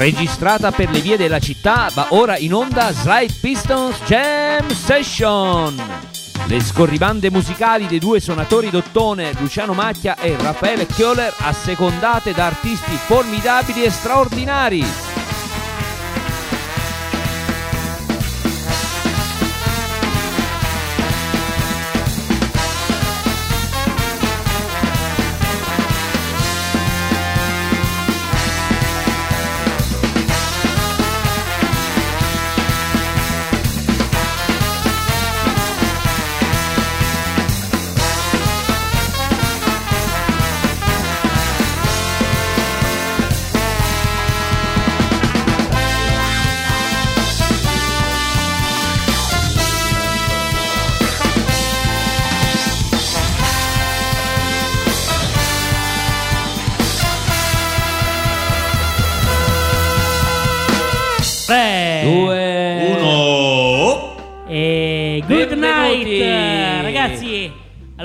registrata 0.00 0.72
per 0.72 0.88
le 0.88 1.00
vie 1.00 1.18
della 1.18 1.38
città, 1.38 1.90
va 1.92 2.06
ora 2.10 2.38
in 2.38 2.54
onda 2.54 2.90
Slide 2.90 3.34
Pistons 3.38 3.98
Jam 4.06 4.66
Session. 4.70 5.78
Le 6.46 6.60
scorribande 6.60 7.30
musicali 7.30 7.86
dei 7.86 7.98
due 7.98 8.18
suonatori 8.18 8.70
d'ottone, 8.70 9.34
Luciano 9.38 9.74
Macchia 9.74 10.16
e 10.16 10.34
Raffaele 10.40 10.86
Kioler, 10.86 11.34
assecondate 11.40 12.32
da 12.32 12.46
artisti 12.46 12.96
formidabili 12.96 13.84
e 13.84 13.90
straordinari. 13.90 15.09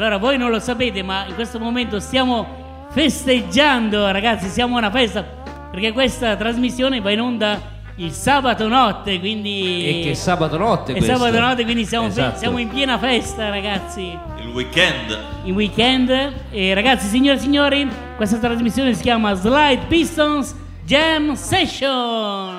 Allora, 0.05 0.19
voi 0.19 0.37
non 0.37 0.51
lo 0.51 0.59
sapete, 0.59 1.01
ma 1.01 1.25
in 1.27 1.33
questo 1.33 1.57
momento 1.57 1.99
stiamo 1.99 2.85
festeggiando, 2.91 4.11
ragazzi. 4.11 4.47
Siamo 4.49 4.75
a 4.75 4.77
una 4.77 4.91
festa 4.91 5.23
perché 5.71 5.93
questa 5.93 6.35
trasmissione 6.35 7.01
va 7.01 7.09
in 7.09 7.21
onda 7.21 7.59
il 7.95 8.11
sabato 8.11 8.67
notte. 8.67 9.19
Quindi, 9.19 10.01
E 10.03 10.07
che 10.09 10.13
sabato 10.13 10.57
notte 10.59 10.93
è 10.93 10.97
questo. 10.97 11.17
sabato 11.17 11.39
notte, 11.39 11.63
quindi 11.63 11.85
siamo, 11.85 12.05
fe- 12.11 12.19
Esatto. 12.21 12.37
siamo 12.37 12.59
in 12.59 12.67
piena 12.67 12.99
festa, 12.99 13.49
ragazzi. 13.49 14.15
Il 14.41 14.49
weekend. 14.53 15.17
In 15.45 15.55
weekend. 15.55 16.33
E 16.51 16.73
ragazzi, 16.75 17.07
signore 17.07 17.37
e 17.37 17.41
signori, 17.41 17.89
questa 18.15 18.37
trasmissione 18.37 18.93
si 18.93 19.01
chiama 19.01 19.33
Slide 19.33 19.85
Pistons 19.87 20.55
Jam 20.85 21.33
Session. 21.33 22.53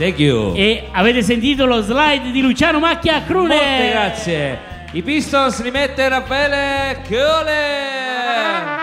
Thank 0.00 0.18
you. 0.18 0.54
E 0.56 0.88
avete 0.92 1.20
sentito 1.22 1.66
lo 1.66 1.82
slide 1.82 2.30
di 2.30 2.40
Luciano 2.40 2.78
Macchia 2.78 3.22
Crune? 3.22 3.54
Molte 3.54 3.88
grazie. 3.90 4.58
I 4.92 5.02
Pistons 5.02 5.62
li 5.62 5.70
mette 5.70 6.08
Raffaele 6.08 7.02
Kioler. 7.06 8.78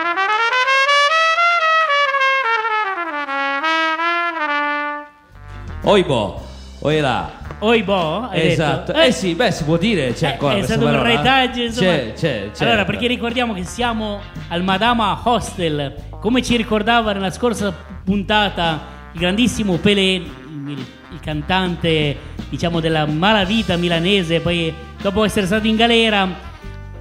Oibo, 5.84 6.42
oilà. 6.82 7.31
Oibo, 7.59 8.30
Esatto. 8.31 8.92
detto? 8.92 9.06
Eh, 9.08 9.12
sì, 9.12 9.34
beh, 9.34 9.52
si 9.52 9.64
può 9.64 9.78
dire, 9.78 10.14
c'è 10.14 10.28
Eh, 10.28 10.31
ancora 10.34 10.54
è 10.54 10.58
questa 10.58 10.74
stato 10.76 10.88
un 10.90 10.96
parola. 11.00 11.16
retaggio, 11.16 11.62
insomma. 11.62 11.92
C'è, 11.92 12.14
c'è, 12.14 12.50
c'è. 12.54 12.66
Allora, 12.66 12.86
perché 12.86 13.08
ricordiamo 13.08 13.54
che 13.54 13.64
siamo 13.64 14.22
al 14.50 14.64
Madama 14.64 15.20
Hostel, 15.24 15.94
come 16.20 16.44
ci 16.44 16.56
ricordava 16.56 17.14
nella 17.14 17.31
scorsa 17.31 17.74
puntata 18.04 18.96
il 19.14 19.20
grandissimo 19.20 19.78
Pelé, 19.78 20.22
il, 20.69 20.85
il 21.11 21.19
cantante, 21.19 22.16
diciamo, 22.50 22.79
della 22.79 23.05
malavita 23.05 23.75
milanese, 23.75 24.39
poi 24.39 24.73
dopo 25.01 25.23
essere 25.23 25.45
stato 25.45 25.67
in 25.67 25.75
galera 25.75 26.45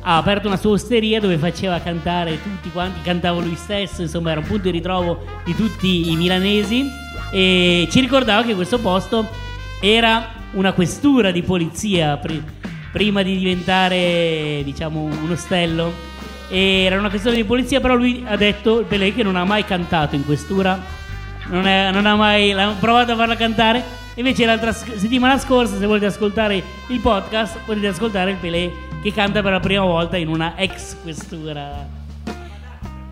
ha 0.08 0.18
aperto 0.18 0.46
una 0.46 0.56
sua 0.56 0.70
osteria 0.70 1.18
dove 1.18 1.36
faceva 1.36 1.80
cantare 1.80 2.40
tutti 2.40 2.70
quanti, 2.70 3.00
cantava 3.02 3.40
lui 3.40 3.56
stesso, 3.56 4.02
insomma 4.02 4.30
era 4.30 4.40
un 4.40 4.46
punto 4.46 4.62
di 4.62 4.70
ritrovo 4.70 5.24
di 5.44 5.54
tutti 5.54 6.10
i 6.10 6.16
milanesi. 6.16 6.88
E 7.32 7.88
ci 7.90 7.98
ricordava 7.98 8.44
che 8.44 8.54
questo 8.54 8.78
posto 8.78 9.28
era 9.80 10.32
una 10.52 10.72
questura 10.72 11.32
di 11.32 11.42
polizia 11.42 12.16
pri- 12.18 12.42
prima 12.92 13.22
di 13.22 13.36
diventare 13.36 14.62
diciamo 14.64 15.02
un 15.02 15.30
ostello. 15.30 15.92
Era 16.48 16.96
una 16.96 17.10
questura 17.10 17.34
di 17.34 17.42
polizia 17.42 17.80
però 17.80 17.96
lui 17.96 18.22
ha 18.24 18.36
detto 18.36 18.84
Pelé 18.86 19.12
che 19.12 19.24
non 19.24 19.34
ha 19.34 19.44
mai 19.44 19.64
cantato 19.64 20.14
in 20.14 20.24
questura 20.24 20.80
non, 21.50 21.66
è- 21.66 21.90
non 21.92 22.06
ha 22.06 22.14
mai 22.16 22.54
provato 22.80 23.12
a 23.12 23.16
farla 23.16 23.36
cantare 23.36 23.82
invece 24.14 24.46
l'altra 24.46 24.72
settimana 24.72 25.38
scorsa 25.38 25.76
se 25.78 25.86
volete 25.86 26.06
ascoltare 26.06 26.62
il 26.88 27.00
podcast 27.00 27.58
potete 27.66 27.88
ascoltare 27.88 28.30
il 28.32 28.36
Pelé 28.36 28.70
che 29.02 29.12
canta 29.12 29.42
per 29.42 29.52
la 29.52 29.60
prima 29.60 29.84
volta 29.84 30.16
in 30.16 30.28
una 30.28 30.54
ex 30.56 30.96
questura 31.02 31.86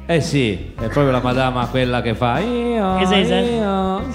Eh 0.07 0.21
sì, 0.21 0.53
è 0.75 0.89
proprio 0.89 1.11
la 1.11 1.21
madama 1.21 1.67
quella 1.67 2.03
che 2.03 2.15
fa 2.15 2.39
io, 2.41 2.99
Esatto. 2.99 3.35
io. 3.35 4.07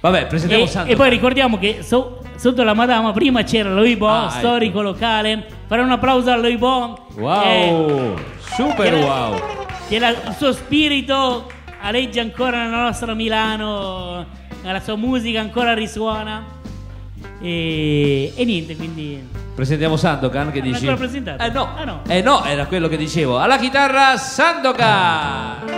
Vabbè, 0.00 0.26
presentiamo 0.26 0.64
e, 0.64 0.66
Santo. 0.66 0.92
e 0.92 0.96
poi 0.96 1.08
ricordiamo 1.10 1.58
che 1.58 1.78
so- 1.82 2.20
sotto 2.36 2.62
la 2.62 2.74
Madama 2.74 3.12
prima 3.12 3.42
c'era 3.42 3.70
l'Oibo, 3.72 4.06
Ah, 4.08 4.28
storico 4.28 4.82
locale. 4.82 5.46
Fare 5.66 5.80
un 5.82 5.90
applauso 5.90 6.30
all'Oibo. 6.30 7.06
Wow, 7.16 8.14
super 8.38 8.90
che 8.92 9.02
wow. 9.02 9.40
Che 9.88 9.98
la- 9.98 10.10
il 10.10 10.34
suo 10.36 10.52
spirito 10.52 11.46
aleggia 11.84 12.22
ancora 12.22 12.64
nella 12.64 12.82
nostra 12.82 13.14
Milano, 13.14 14.26
la 14.62 14.80
sua 14.80 14.96
musica 14.96 15.40
ancora 15.40 15.74
risuona. 15.74 16.42
E, 17.40 18.32
e 18.34 18.44
niente, 18.44 18.74
quindi... 18.74 19.22
Presentiamo 19.54 19.96
Sandokan 19.96 20.50
che 20.50 20.60
Non 20.60 20.72
dici? 20.72 20.86
ancora 20.86 20.96
presentato? 20.96 21.42
Eh 21.42 21.50
no. 21.50 21.68
Ah, 21.76 21.84
no. 21.84 22.02
Eh 22.08 22.22
no, 22.22 22.44
era 22.44 22.64
quello 22.66 22.88
che 22.88 22.96
dicevo. 22.96 23.38
Alla 23.38 23.58
chitarra 23.58 24.16
Sandokan. 24.16 25.72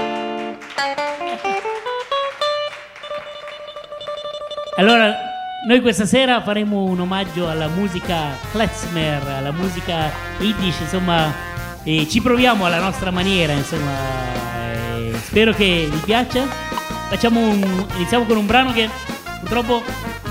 Allora, 4.78 5.15
noi 5.67 5.81
questa 5.81 6.06
sera 6.06 6.41
faremo 6.41 6.84
un 6.84 7.00
omaggio 7.00 7.49
alla 7.49 7.67
musica 7.69 8.37
klezmer, 8.53 9.27
alla 9.27 9.53
musica 9.53 10.11
yiddish, 10.38 10.81
insomma, 10.81 11.33
e 11.83 12.06
ci 12.09 12.21
proviamo 12.21 12.65
alla 12.65 12.78
nostra 12.78 13.11
maniera, 13.11 13.53
insomma. 13.53 14.56
Spero 15.37 15.53
che 15.53 15.87
vi 15.91 15.99
piaccia. 15.99 16.47
Facciamo 17.11 17.41
un, 17.41 17.87
iniziamo 17.97 18.25
con 18.25 18.39
un 18.39 18.47
brano 18.47 18.73
che 18.73 18.89
purtroppo 19.41 19.83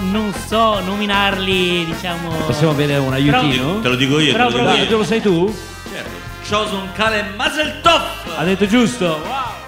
non 0.09 0.33
so 0.47 0.79
nominarli, 0.79 1.85
diciamo. 1.85 2.29
Possiamo 2.47 2.71
avere 2.71 2.97
un 2.97 3.13
aiutino? 3.13 3.81
Te 3.81 3.89
lo 3.89 3.95
dico 3.95 4.19
io. 4.19 4.31
Però 4.31 4.47
te 4.47 4.57
lo 4.57 4.71
dico 4.71 4.81
io. 4.81 4.87
te 4.87 4.95
lo 4.95 5.03
sai 5.03 5.21
tu? 5.21 5.55
Certo. 5.91 6.09
Chosun 6.49 6.91
Kale 6.93 7.23
Mazeltov. 7.35 8.01
Ha 8.35 8.43
detto 8.45 8.65
giusto. 8.65 9.21
Thank 9.21 9.64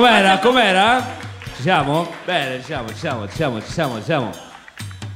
Com'era? 0.00 0.38
Com'era? 0.38 1.06
Ci 1.56 1.60
siamo? 1.60 2.10
Bene, 2.24 2.60
ci 2.60 2.64
siamo, 2.64 2.88
ci 2.88 2.94
siamo, 2.94 3.28
ci 3.28 3.34
siamo, 3.34 3.60
ci 3.60 3.70
siamo, 3.70 3.96
ci 3.98 4.04
siamo. 4.04 4.30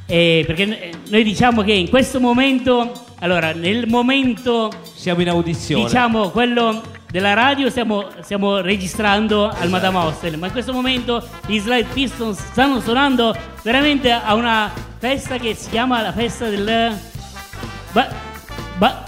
Eh, 0.05 0.45
perché 0.47 0.93
noi 1.09 1.23
diciamo 1.23 1.63
che 1.63 1.73
in 1.73 1.89
questo 1.89 2.21
momento, 2.21 2.93
allora, 3.21 3.55
nel 3.55 3.89
momento, 3.89 4.71
Siamo 4.95 5.23
in 5.23 5.31
audizione. 5.31 5.85
diciamo, 5.85 6.29
quello 6.29 6.83
della 7.11 7.33
radio 7.33 7.71
stiamo, 7.71 8.09
stiamo 8.21 8.61
registrando 8.61 9.49
al 9.49 9.71
Madame 9.71 9.97
Hostel, 9.97 10.37
ma 10.37 10.49
in 10.49 10.53
questo 10.53 10.75
momento 10.75 11.27
gli 11.47 11.59
Slide 11.59 11.89
Pistons 11.91 12.39
stanno 12.51 12.79
suonando 12.81 13.35
veramente 13.63 14.13
a 14.13 14.35
una 14.35 14.71
festa 14.99 15.39
che 15.39 15.55
si 15.55 15.71
chiama 15.71 16.03
la 16.03 16.13
festa 16.13 16.51
del... 16.51 16.95
Ba, 17.91 18.09
ba, 18.77 19.03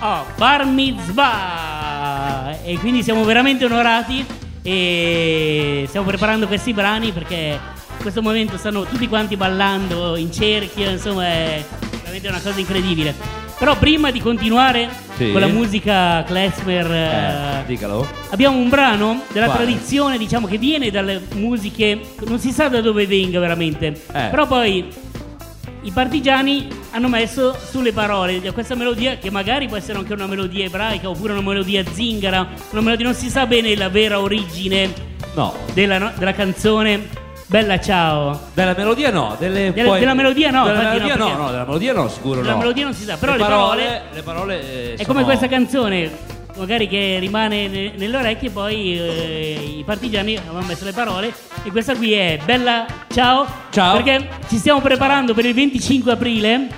oh, 0.00 0.24
Bar 0.38 0.64
Mitzvah! 0.64 2.56
E 2.64 2.78
quindi 2.78 3.02
siamo 3.02 3.22
veramente 3.24 3.66
onorati 3.66 4.40
e 4.62 5.84
stiamo 5.88 6.06
preparando 6.06 6.46
questi 6.46 6.72
brani 6.72 7.10
perché 7.12 7.58
in 7.96 8.00
questo 8.00 8.22
momento 8.22 8.56
stanno 8.56 8.84
tutti 8.84 9.08
quanti 9.08 9.36
ballando 9.36 10.16
in 10.16 10.32
cerchio, 10.32 10.88
insomma 10.90 11.26
è 11.26 11.64
veramente 12.00 12.28
una 12.28 12.40
cosa 12.40 12.58
incredibile. 12.58 13.14
Però 13.58 13.76
prima 13.76 14.10
di 14.10 14.20
continuare 14.20 14.88
Sì. 15.16 15.30
con 15.30 15.40
la 15.40 15.46
musica 15.46 16.24
klezmer, 16.24 16.90
Eh, 16.90 17.60
eh, 17.60 17.64
dicalo. 17.66 18.08
abbiamo 18.30 18.56
un 18.56 18.68
brano 18.68 19.22
della 19.32 19.46
Quale? 19.46 19.64
tradizione, 19.64 20.18
diciamo 20.18 20.48
che 20.48 20.58
viene 20.58 20.90
dalle 20.90 21.20
musiche, 21.34 22.00
non 22.26 22.40
si 22.40 22.50
sa 22.50 22.68
da 22.68 22.80
dove 22.80 23.06
venga 23.06 23.38
veramente, 23.38 23.88
Eh. 24.12 24.28
però 24.30 24.48
poi 24.48 24.88
i 25.82 25.90
partigiani 25.90 26.68
hanno 26.92 27.08
messo 27.08 27.56
sulle 27.70 27.92
parole 27.92 28.40
questa 28.52 28.74
melodia 28.74 29.16
che 29.16 29.30
magari 29.30 29.66
può 29.66 29.76
essere 29.76 29.98
anche 29.98 30.12
una 30.12 30.26
melodia 30.26 30.64
ebraica 30.64 31.08
oppure 31.08 31.32
una 31.32 31.42
melodia 31.42 31.82
zingara, 31.90 32.46
una 32.70 32.80
melodia 32.80 33.06
non 33.06 33.14
si 33.14 33.28
sa 33.28 33.46
bene 33.46 33.74
la 33.76 33.88
vera 33.88 34.20
origine 34.20 34.92
No. 35.34 35.54
della, 35.72 35.98
no- 35.98 36.12
della 36.16 36.32
canzone 36.34 37.20
Bella 37.46 37.78
ciao. 37.80 38.48
Della 38.54 38.74
melodia 38.74 39.10
no, 39.10 39.36
delle 39.38 39.72
Della- 39.74 39.88
poi- 39.90 39.98
della 40.00 40.14
melodia 40.14 40.50
no, 40.50 40.64
Della 40.64 40.82
no, 40.82 40.88
melodia 40.88 41.16
no, 41.16 41.24
perché- 41.26 41.42
no, 41.42 41.50
della 41.50 41.64
melodia 41.66 41.92
no, 41.92 42.08
sicuro 42.08 42.40
Della 42.40 42.52
no. 42.52 42.58
melodia 42.58 42.84
non 42.84 42.94
si 42.94 43.04
sa, 43.04 43.16
però 43.18 43.32
le 43.32 43.38
parole- 43.38 44.02
le 44.10 44.22
parole 44.22 44.60
eh, 44.62 44.92
È 44.94 44.96
sono- 45.02 45.08
come 45.08 45.24
questa 45.24 45.48
canzone, 45.48 46.10
magari 46.56 46.88
che 46.88 47.18
rimane 47.18 47.68
ne- 47.68 47.92
nelle 47.96 48.16
orecchie, 48.16 48.50
poi 48.50 48.98
eh, 48.98 49.74
i 49.78 49.82
partigiani 49.84 50.36
avevano 50.36 50.66
messo 50.66 50.84
le 50.84 50.92
parole. 50.92 51.32
E 51.64 51.70
questa 51.70 51.94
qui 51.94 52.12
è 52.12 52.38
Bella 52.44 52.86
Ciao. 53.08 53.46
Ciao. 53.70 54.00
Perché 54.00 54.28
ci 54.48 54.58
stiamo 54.58 54.80
preparando 54.80 55.34
per 55.34 55.44
il 55.46 55.54
25 55.54 56.12
aprile. 56.12 56.68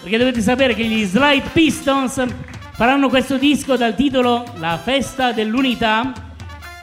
Perché 0.00 0.18
dovete 0.18 0.40
sapere 0.40 0.74
che 0.74 0.84
gli 0.84 1.04
Slide 1.04 1.48
Pistons 1.52 2.24
faranno 2.72 3.08
questo 3.08 3.38
disco 3.38 3.76
dal 3.76 3.94
titolo 3.94 4.44
La 4.58 4.78
festa 4.82 5.32
dell'unità. 5.32 6.12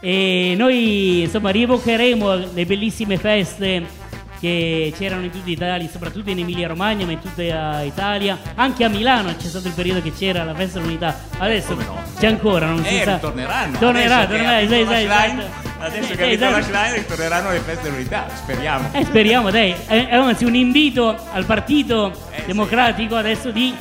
E 0.01 0.53
noi 0.57 1.21
insomma 1.21 1.49
rievocheremo 1.49 2.35
le 2.53 2.65
bellissime 2.65 3.17
feste 3.17 4.01
che 4.43 4.93
c'erano 4.97 5.23
in 5.23 5.31
tutta 5.31 5.49
Italia, 5.49 5.87
soprattutto 5.89 6.29
in 6.29 6.37
Emilia 6.39 6.67
Romagna, 6.67 7.05
ma 7.05 7.13
in 7.13 7.21
tutta 7.21 7.79
eh, 7.81 7.85
Italia. 7.85 8.37
Anche 8.55 8.83
a 8.83 8.89
Milano 8.89 9.33
c'è 9.37 9.47
stato 9.47 9.69
il 9.69 9.73
periodo 9.73 10.01
che 10.01 10.11
c'era 10.11 10.43
la 10.43 10.53
festa 10.53 10.79
dell'unità. 10.79 11.17
Adesso 11.37 11.77
c'è 12.19 12.27
ancora, 12.27 12.65
non 12.65 12.83
si 12.83 12.93
Eh, 12.99 13.03
sa. 13.05 13.13
ritorneranno. 13.13 13.77
Tornerà, 13.77 14.25
tornerà, 14.25 14.59
esatto, 14.61 14.91
esatto. 14.91 15.61
Adesso 15.79 16.11
Eh, 16.11 16.15
che 16.17 16.27
vinto 16.27 16.45
esatto. 16.45 16.57
la 16.57 16.61
Schlein 16.63 16.93
ritorneranno 16.95 17.51
le 17.51 17.59
feste 17.59 17.81
dell'unità, 17.83 18.25
speriamo. 18.33 18.89
Eh, 18.91 19.05
speriamo, 19.05 19.49
dai. 19.49 19.75
Eh, 19.87 20.07
eh, 20.09 20.15
anzi, 20.15 20.43
un 20.43 20.55
invito 20.55 21.15
al 21.31 21.45
Partito 21.45 22.11
Eh, 22.31 22.39
sì. 22.41 22.45
Democratico 22.47 23.15
adesso 23.15 23.49
di 23.49 23.73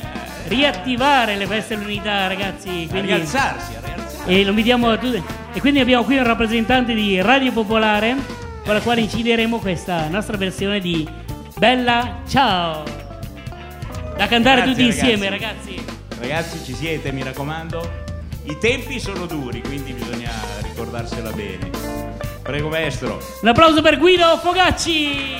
riattivare 0.47 1.35
le 1.35 1.45
feste 1.45 1.75
dell'unità, 1.75 2.27
ragazzi. 2.27 2.85
A 2.87 2.89
Quindi, 2.89 3.07
rialzarsi, 3.07 3.75
a 3.75 3.79
rialzarsi. 3.85 4.31
e 4.31 4.43
lo 4.43 4.49
invitiamo 4.51 4.89
a 4.89 4.97
tutti. 4.97 5.21
E 5.53 5.59
quindi 5.59 5.81
abbiamo 5.81 6.03
qui 6.05 6.17
un 6.17 6.23
rappresentante 6.23 6.93
di 6.93 7.21
Radio 7.21 7.51
Popolare 7.51 8.15
con 8.63 8.73
la 8.73 8.81
quale 8.81 9.01
incideremo 9.01 9.59
questa 9.59 10.07
nostra 10.07 10.37
versione 10.37 10.79
di 10.79 11.07
Bella 11.57 12.21
Ciao. 12.27 12.83
Da 14.15 14.27
cantare 14.27 14.61
Grazie, 14.61 14.71
tutti 14.71 14.81
ragazzi. 14.81 14.99
insieme, 15.11 15.29
ragazzi. 15.29 15.85
Ragazzi, 16.19 16.63
ci 16.63 16.73
siete, 16.73 17.11
mi 17.11 17.23
raccomando. 17.23 18.01
I 18.43 18.57
tempi 18.59 18.99
sono 18.99 19.25
duri, 19.25 19.61
quindi 19.61 19.91
bisogna 19.93 20.31
ricordarsela 20.61 21.31
bene. 21.31 21.69
Prego, 22.41 22.69
maestro. 22.69 23.21
Un 23.41 23.47
applauso 23.47 23.81
per 23.81 23.97
Guido 23.97 24.37
Fogacci. 24.37 25.35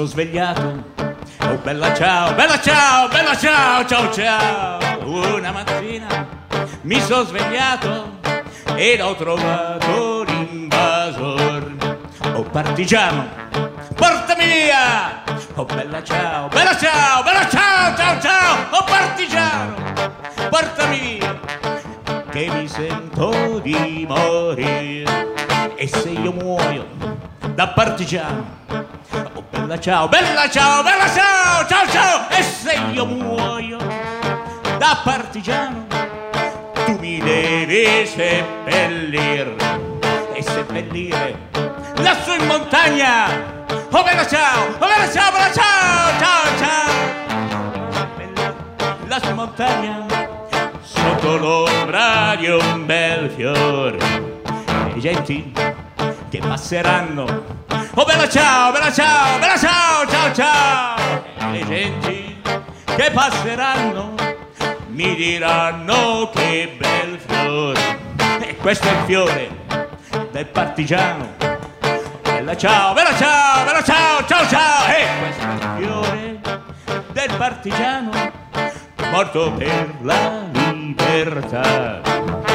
Sono 0.00 0.06
svegliato. 0.06 0.84
Oh 1.42 1.56
bella 1.62 1.94
ciao, 1.94 2.32
bella 2.34 2.58
ciao, 2.58 3.08
bella 3.08 3.36
ciao, 3.36 3.84
ciao 3.84 4.10
ciao. 4.10 4.78
Una 5.04 5.52
mattina 5.52 6.26
mi 6.82 6.98
sono 7.00 7.24
svegliato 7.24 8.18
ed 8.76 9.00
ho 9.00 9.14
trovato 9.14 10.22
l'invasor. 10.22 11.98
Oh 12.34 12.42
partigiano, 12.44 13.28
portami 13.94 14.44
via. 14.44 15.22
Oh 15.56 15.64
bella 15.66 16.02
ciao, 16.02 16.48
bella 16.48 16.76
ciao, 16.78 17.22
bella 17.22 17.48
ciao, 17.48 17.96
ciao 17.96 18.20
ciao. 18.20 18.56
Oh 18.70 18.84
partigiano, 18.84 19.74
portami 20.48 20.98
via. 20.98 21.38
Che 22.30 22.50
mi 22.50 22.68
sento 22.68 23.58
di 23.58 24.06
morire. 24.08 25.34
E 25.74 25.86
se 25.88 26.08
io 26.08 26.32
muoio 26.32 26.86
da 27.54 27.68
partigiano 27.68 28.60
bella 29.70 29.80
ciao, 29.80 30.08
bella 30.08 30.50
ciao, 30.50 30.82
bella 30.82 31.08
ciao, 31.08 31.64
ciao 31.64 31.86
ciao. 31.88 32.28
E 32.30 32.42
se 32.42 32.74
io 32.92 33.06
muoio 33.06 33.78
da 34.78 35.00
partigiano 35.04 35.86
Tu 36.86 36.98
mi 36.98 37.18
devi 37.18 38.04
seppellire. 38.04 39.54
E 40.32 40.42
seppellire 40.42 41.48
lassù 41.98 42.32
in 42.32 42.46
montagna. 42.46 43.28
Oh 43.92 44.02
bella 44.02 44.26
ciao, 44.26 44.70
oh 44.76 44.86
bella 44.86 45.08
ciao, 45.08 45.30
bella 45.30 45.52
ciao, 45.52 46.18
ciao 46.18 46.58
ciao. 46.58 47.92
Seppellire 47.92 48.54
lassù 49.06 49.28
in 49.28 49.34
montagna 49.36 50.06
Sotto 50.82 51.36
l'ombra 51.36 52.34
di 52.36 52.48
un 52.48 52.86
bel 52.86 53.30
fiore. 53.30 53.98
E 53.98 54.96
i 54.96 55.00
genti 55.00 55.52
che 56.30 56.38
passeranno. 56.38 57.24
Oh 57.94 58.04
bella 58.04 58.28
ciao, 58.28 58.70
bella 58.70 58.92
ciao, 58.92 59.38
bella 59.40 59.58
ciao, 59.58 60.06
ciao 60.06 60.32
ciao. 60.32 61.24
Le 61.50 61.66
genti 61.66 62.40
che 62.84 63.10
passeranno 63.10 64.14
mi 64.90 65.16
diranno 65.16 66.30
che 66.32 66.76
bel 66.78 67.18
fiore. 67.26 67.98
E 68.40 68.56
questo 68.56 68.86
è 68.86 68.92
il 68.92 69.04
fiore 69.06 69.50
del 70.30 70.46
partigiano. 70.46 71.34
Bella 72.22 72.56
ciao, 72.56 72.92
bella 72.92 73.16
ciao, 73.16 73.64
bella 73.64 73.82
ciao, 73.82 74.24
ciao 74.24 74.46
ciao. 74.46 74.86
E 74.86 75.06
questo 75.18 75.46
è 75.46 75.52
il 75.52 75.68
fiore 75.78 76.40
del 77.12 77.34
partigiano 77.36 78.10
morto 79.10 79.52
per 79.54 79.94
la 80.02 80.44
libertà. 80.52 82.49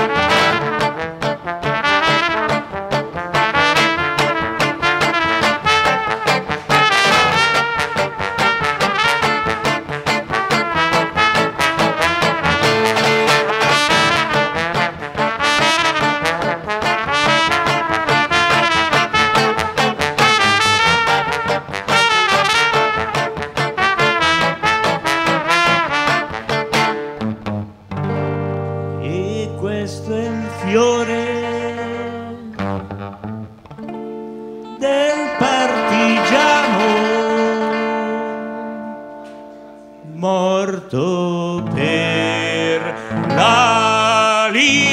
morto 40.85 41.63
per 41.73 42.93
la 43.29 44.49
libertà. 44.51 44.83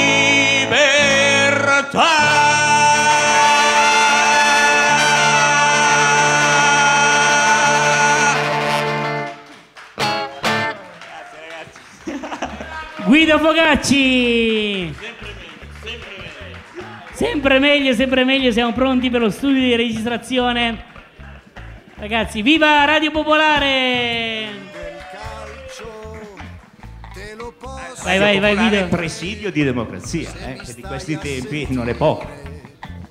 Grazie 11.04 11.40
ragazzi. 11.48 13.04
Guido 13.04 13.38
Fogacci! 13.38 14.94
Sempre 17.12 17.58
meglio, 17.58 17.92
sempre 17.92 18.24
meglio, 18.24 18.50
siamo 18.50 18.72
pronti 18.72 19.10
per 19.10 19.20
lo 19.20 19.30
studio 19.30 19.60
di 19.60 19.76
registrazione. 19.76 20.90
Ragazzi, 21.96 22.42
viva 22.42 22.84
Radio 22.84 23.12
Popolare! 23.12 24.31
Vai, 28.02 28.18
vai, 28.18 28.40
vai, 28.40 28.56
Guido. 28.56 28.86
presidio 28.88 29.50
di 29.52 29.62
democrazia, 29.62 30.30
eh, 30.44 30.54
che 30.64 30.74
di 30.74 30.82
questi 30.82 31.16
tempi 31.18 31.66
non 31.70 31.88
è 31.88 31.94
poco. 31.94 32.26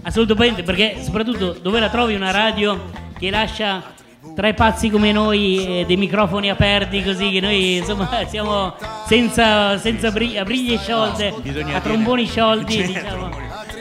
Assolutamente, 0.03 0.63
perché 0.63 0.97
soprattutto 1.01 1.53
dove 1.61 1.79
la 1.79 1.89
trovi 1.89 2.13
una 2.15 2.31
radio 2.31 2.89
che 3.17 3.29
lascia 3.29 3.93
tre 4.35 4.53
pazzi 4.53 4.89
come 4.89 5.11
noi 5.11 5.81
e 5.81 5.85
dei 5.85 5.97
microfoni 5.97 6.49
aperti 6.49 7.03
così 7.03 7.31
che 7.31 7.39
noi 7.39 7.77
insomma 7.77 8.09
siamo 8.27 8.75
senza, 9.07 9.77
senza 9.77 10.11
bri- 10.11 10.37
a 10.37 10.43
briglie 10.43 10.77
sciolte, 10.77 11.33
Bisogna 11.41 11.77
a 11.77 11.81
tromboni 11.81 12.23
dire- 12.23 12.33
sciolti, 12.33 12.77
C'è- 12.81 12.85
diciamo. 12.87 13.29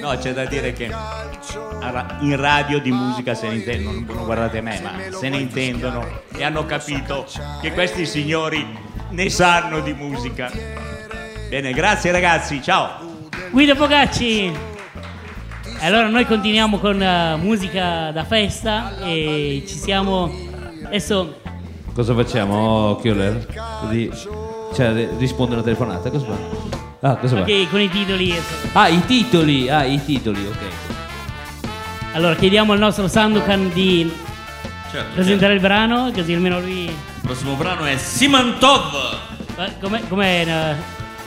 No, 0.00 0.17
c'è 0.17 0.33
da 0.33 0.45
dire 0.47 0.73
che 0.73 0.90
in 2.21 2.37
radio 2.37 2.79
di 2.81 2.90
musica 2.90 3.35
se 3.35 3.49
ne 3.49 3.57
intendono, 3.57 4.02
non 4.14 4.25
guardate 4.25 4.61
me, 4.62 4.81
ma 4.83 4.93
se 5.19 5.29
ne 5.29 5.38
intendono 5.38 6.07
e 6.35 6.43
hanno 6.45 6.64
capito 6.64 7.26
che 7.61 7.73
questi 7.73 8.07
signori 8.07 8.67
ne 9.11 9.29
sanno 9.31 9.81
di 9.81 9.93
musica. 9.93 10.50
Bene, 11.49 11.73
grazie 11.73 12.12
ragazzi, 12.12 12.62
ciao. 12.62 13.29
Guido 13.50 13.75
Fogacci. 13.75 14.52
Allora 15.81 16.09
noi 16.09 16.26
continuiamo 16.26 16.79
con 16.79 17.02
eh, 17.02 17.37
musica 17.37 18.11
da 18.12 18.25
festa 18.25 18.99
e 19.02 19.64
ci 19.67 19.76
siamo 19.79 20.31
adesso 20.85 21.40
Cosa 21.95 22.14
facciamo? 22.14 23.00
Così, 23.00 24.11
cioè, 24.75 24.93
ri- 24.93 25.09
risponde 25.19 25.55
una 25.55 25.62
telefonata, 25.62 26.11
cosa 26.11 26.26
fa? 26.26 27.09
Ah, 27.09 27.17
cosa 27.17 27.37
fa? 27.38 27.45
che 27.45 27.67
con 27.71 27.81
i 27.81 27.88
titoli 27.88 28.35
Ah, 28.75 28.88
i 28.88 29.02
titoli, 29.07 29.71
ah, 29.71 29.85
i 29.85 30.05
titoli, 30.05 30.45
ok. 30.47 30.59
allora 32.12 32.35
chiediamo 32.35 32.73
al 32.75 32.79
nostro 32.79 33.09
Sandokan 33.09 33.71
di 33.73 34.12
Certo, 34.90 35.14
presentare 35.14 35.55
il 35.55 35.61
brano 35.61 36.11
così 36.12 36.35
almeno 36.35 36.61
lui 36.61 36.87
certo. 36.87 37.10
Prossimo 37.31 37.55
brano 37.55 37.85
è 37.85 37.97
Simantov. 37.97 39.19
Eh, 39.57 39.79
Com'è? 39.79 40.01
com'è? 40.09 40.45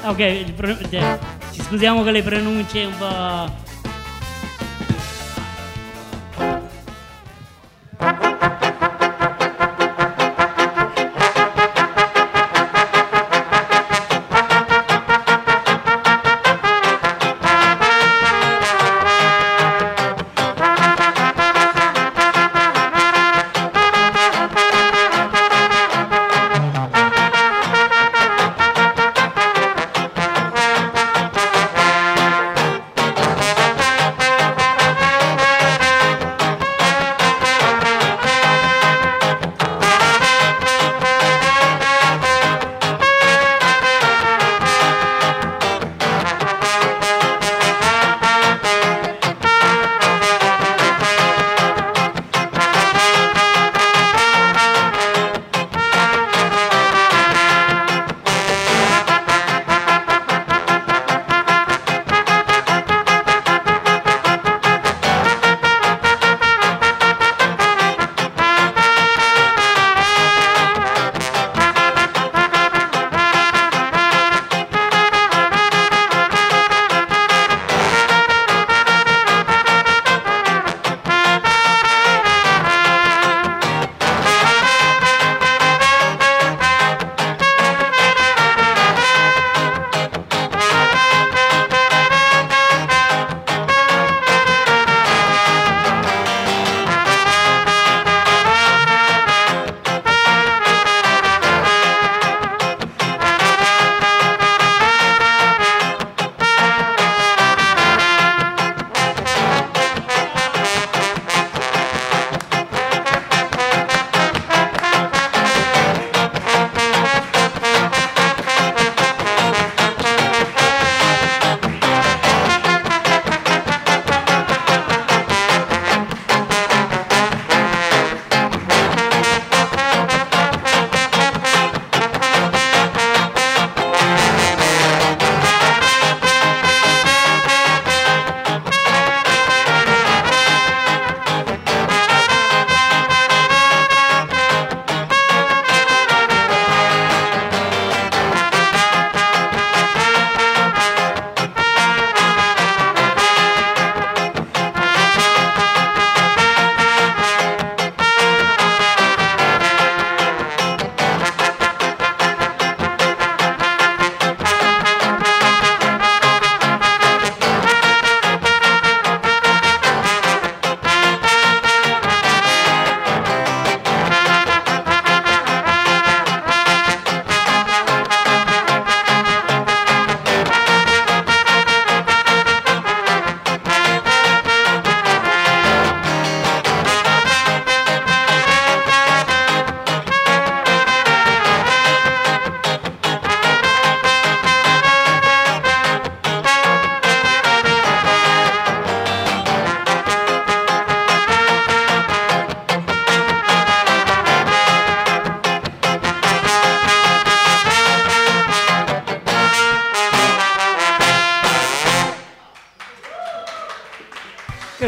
Ah, 0.02 0.10
ok, 0.10 0.52
pro- 0.52 0.78
cioè, 0.90 1.18
ci 1.54 1.62
scusiamo 1.62 2.04
con 2.04 2.12
le 2.12 2.22
pronunce 2.22 2.84
un 2.84 2.98
po'. 2.98 3.63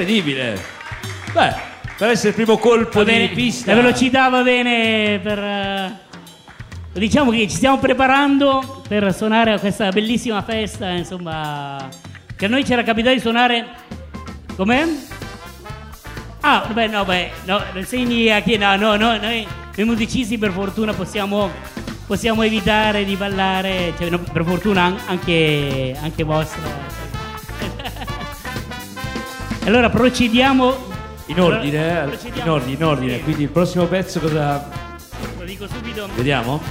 Incredibile. 0.06 0.62
Beh, 1.34 1.54
per 1.98 2.10
essere 2.12 2.30
il 2.30 2.36
primo 2.36 2.58
colpo 2.60 3.00
Va 3.00 3.06
di 3.06 3.12
bene, 3.12 3.28
pista. 3.30 3.74
la 3.74 3.82
velocità 3.82 4.30
va 4.30 4.44
bene 4.44 5.20
per... 5.22 5.40
eh, 5.40 5.92
Diciamo 6.94 7.32
che 7.32 7.40
ci 7.50 7.56
stiamo 7.56 7.80
preparando 7.80 8.84
per 8.88 9.14
suonare 9.16 9.54
a 9.54 9.60
questa 9.60 9.90
bellissima 9.90 10.44
festa, 10.44 10.90
insomma, 10.92 11.90
che 12.36 12.46
a 12.46 12.48
noi 12.48 12.64
c'era 12.64 12.84
capitato 12.84 13.16
di 13.16 13.20
suonare... 13.20 13.66
Com'è? 14.56 14.86
Ah, 16.42 16.70
beh, 16.72 16.88
no, 16.88 17.04
beh, 17.04 17.32
no, 17.46 17.62
insegni 17.74 18.30
a 18.32 18.42
chi? 18.42 18.58
No, 18.58 18.76
no, 18.76 18.96
no, 18.96 19.18
noi, 19.18 19.46
noi 19.76 19.86
musicisti 19.88 20.38
per 20.38 20.52
fortuna 20.52 20.94
possiamo, 20.94 21.50
possiamo 22.06 22.44
evitare 22.44 23.04
di 23.04 23.16
ballare, 23.16 23.94
cioè, 23.98 24.10
no, 24.12 24.20
per 24.20 24.46
fortuna 24.46 24.84
an- 24.84 25.00
anche, 25.08 25.98
anche 26.00 26.24
vostra. 26.24 26.62
Allora 29.68 29.90
procediamo... 29.90 30.94
In 31.28 31.40
ordine, 31.42 32.04
eh? 32.04 32.08
Procediamo. 32.08 32.42
in 32.42 32.50
ordine, 32.50 32.76
in 32.76 32.84
ordine. 32.84 33.16
Sì. 33.18 33.24
Quindi 33.24 33.44
il 33.44 33.50
prossimo 33.50 33.86
pezzo 33.86 34.20
cosa 34.20 34.70
Lo 35.40 35.44
dico 35.46 35.68
subito. 35.68 36.08
vediamo? 36.16 36.62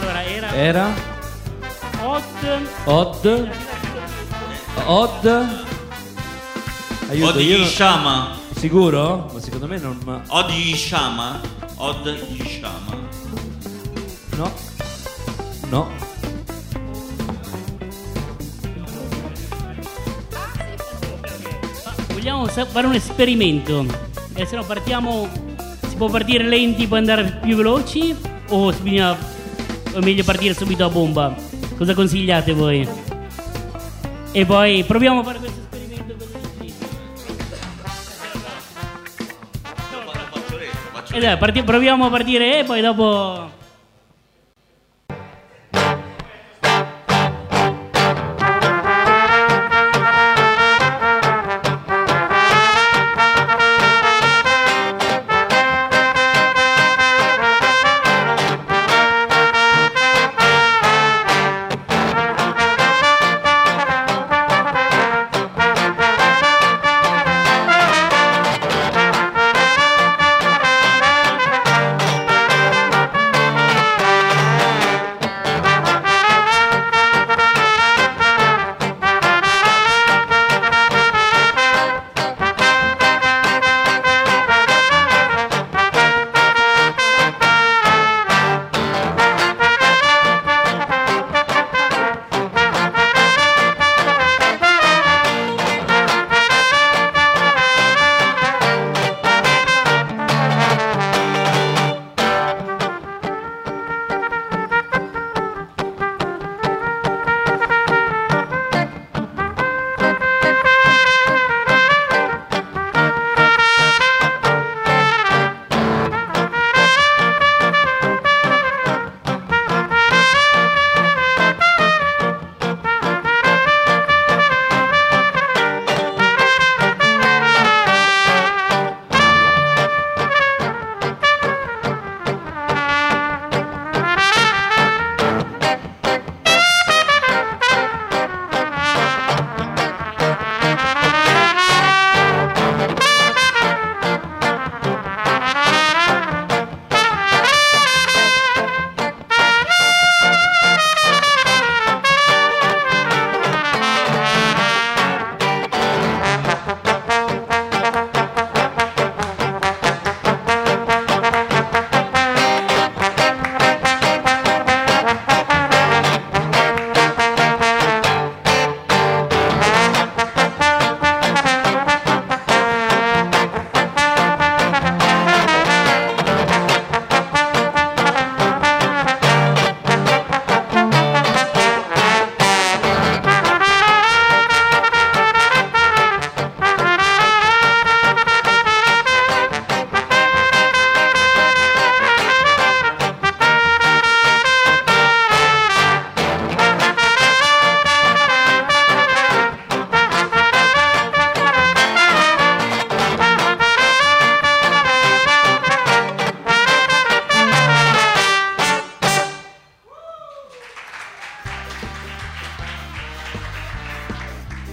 Allora, 0.00 0.24
era 0.24 0.54
Era 0.54 0.94
hot... 2.02 2.24
Odd 2.84 3.48
Odd 4.84 5.26
Aiuto, 7.10 7.30
Odi 7.30 7.44
io 7.46 7.64
Shama. 7.64 8.36
Sicuro? 8.54 9.30
Ma 9.32 9.40
secondo 9.40 9.66
me 9.66 9.78
non. 9.78 10.22
Odi 10.28 10.76
Shama. 10.76 11.40
Od 11.76 12.44
Shama. 12.46 12.96
No 14.36 14.52
No 15.70 15.97
Vogliamo 22.38 22.46
sa- 22.46 22.66
fare 22.66 22.86
un 22.86 22.94
esperimento. 22.94 23.84
E 24.34 24.46
se 24.46 24.54
no 24.54 24.62
partiamo. 24.62 25.28
Si 25.88 25.96
può 25.96 26.08
partire 26.08 26.44
lenti, 26.44 26.86
può 26.86 26.96
andare 26.96 27.40
più 27.42 27.56
veloci? 27.56 28.14
O 28.50 28.70
bisogna- 28.70 29.10
o 29.12 29.98
è 29.98 30.00
meglio 30.00 30.22
partire 30.22 30.54
subito 30.54 30.84
a 30.84 30.88
bomba? 30.88 31.34
Cosa 31.76 31.94
consigliate 31.94 32.52
voi? 32.52 32.88
E 34.30 34.46
poi 34.46 34.84
proviamo 34.84 35.20
a 35.20 35.24
fare 35.24 35.38
questo 35.38 35.58
esperimento 35.62 36.14
faccio 40.92 41.14
E 41.14 41.18
dai, 41.20 41.36
parti- 41.38 41.62
proviamo 41.64 42.04
a 42.04 42.10
partire 42.10 42.60
e 42.60 42.64
poi 42.64 42.80
dopo. 42.80 43.56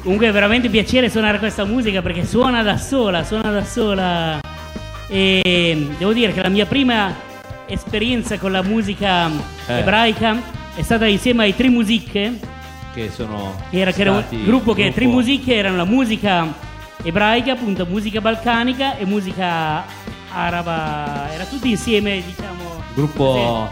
Comunque 0.05 0.27
è 0.27 0.31
veramente 0.31 0.69
piacere 0.69 1.09
suonare 1.09 1.39
questa 1.39 1.65
musica 1.65 2.03
perché 2.03 2.27
suona 2.27 2.61
da 2.61 2.77
sola, 2.77 3.23
suona 3.23 3.49
da 3.49 3.63
sola. 3.65 4.39
E 5.07 5.89
devo 5.97 6.13
dire 6.13 6.31
che 6.31 6.43
la 6.43 6.49
mia 6.49 6.67
prima 6.67 7.11
esperienza 7.65 8.37
con 8.37 8.51
la 8.51 8.61
musica 8.61 9.27
Eh. 9.65 9.79
ebraica 9.79 10.39
è 10.75 10.83
stata 10.83 11.07
insieme 11.07 11.45
ai 11.45 11.55
Tri 11.55 11.69
Musiche, 11.69 12.37
Che 12.93 13.09
sono 13.09 13.59
era, 13.71 13.91
che 13.91 14.01
era 14.01 14.11
un 14.11 14.23
gruppo 14.43 14.73
che 14.73 14.83
gruppo- 14.83 14.95
Tri 14.95 15.07
Musiche 15.07 15.55
erano 15.55 15.77
la 15.77 15.85
musica 15.85 16.53
ebraica, 17.03 17.53
appunto 17.53 17.87
musica 17.87 18.21
balcanica 18.21 18.97
e 18.97 19.05
musica 19.05 19.85
araba, 20.31 21.31
era 21.33 21.45
tutti 21.45 21.67
insieme 21.71 22.21
diciamo. 22.23 22.53
Gruppo 22.93 23.23
insomma 23.35 23.69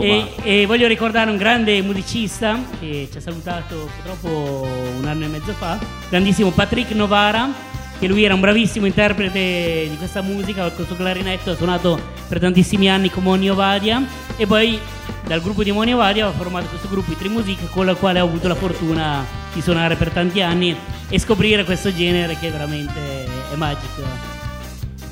E, 0.00 0.32
e 0.42 0.66
voglio 0.66 0.86
ricordare 0.86 1.30
un 1.30 1.36
grande 1.36 1.82
musicista 1.82 2.58
che 2.80 3.08
ci 3.10 3.18
ha 3.18 3.20
salutato 3.20 3.90
purtroppo 3.94 4.66
un 4.98 5.04
anno 5.06 5.24
e 5.24 5.28
mezzo 5.28 5.52
fa, 5.52 5.78
grandissimo 6.08 6.50
Patrick 6.50 6.92
Novara, 6.92 7.48
che 7.98 8.08
lui 8.08 8.24
era 8.24 8.34
un 8.34 8.40
bravissimo 8.40 8.86
interprete 8.86 9.86
di 9.88 9.96
questa 9.96 10.22
musica, 10.22 10.68
col 10.70 10.86
suo 10.86 10.96
clarinetto 10.96 11.50
ha 11.50 11.54
suonato 11.54 12.00
per 12.28 12.40
tantissimi 12.40 12.88
anni 12.88 13.10
con 13.10 13.22
Moni 13.22 13.50
Ovadia 13.50 14.02
e 14.36 14.46
poi 14.46 14.78
dal 15.26 15.40
gruppo 15.40 15.62
di 15.62 15.70
Moni 15.72 15.94
Ovadia 15.94 16.26
ha 16.26 16.32
formato 16.32 16.66
questo 16.66 16.88
gruppo, 16.88 17.12
i 17.12 17.16
Tri 17.16 17.28
Music, 17.28 17.70
con 17.70 17.88
il 17.88 17.96
quale 17.96 18.20
ho 18.20 18.26
avuto 18.26 18.48
la 18.48 18.54
fortuna 18.54 19.24
di 19.52 19.60
suonare 19.60 19.96
per 19.96 20.10
tanti 20.10 20.40
anni 20.40 20.74
e 21.08 21.18
scoprire 21.18 21.64
questo 21.64 21.94
genere 21.94 22.36
che 22.38 22.50
veramente 22.50 23.24
è 23.52 23.56
magico. 23.56 24.02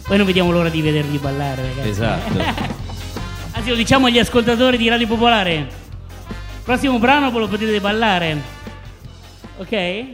Poi 0.07 0.17
non 0.17 0.27
vediamo 0.27 0.51
l'ora 0.51 0.69
di 0.69 0.83
vedervi 0.83 1.19
ballare, 1.19 1.63
ragazzi. 1.63 1.89
Esatto. 1.89 2.79
Anzi, 3.61 3.73
lo 3.73 3.77
diciamo 3.77 4.07
agli 4.07 4.19
ascoltatori 4.19 4.79
di 4.79 4.89
Radio 4.89 5.07
Popolare. 5.07 5.69
Prossimo 6.65 6.99
brano 6.99 7.31
ve 7.31 7.41
lo 7.41 7.47
potete 7.47 7.79
ballare. 7.79 8.41
Ok? 9.59 10.05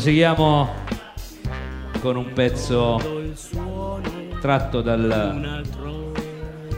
Proseguiamo 0.00 0.74
con 2.00 2.16
un 2.16 2.32
pezzo 2.32 2.98
tratto 4.40 4.80
dal... 4.80 5.62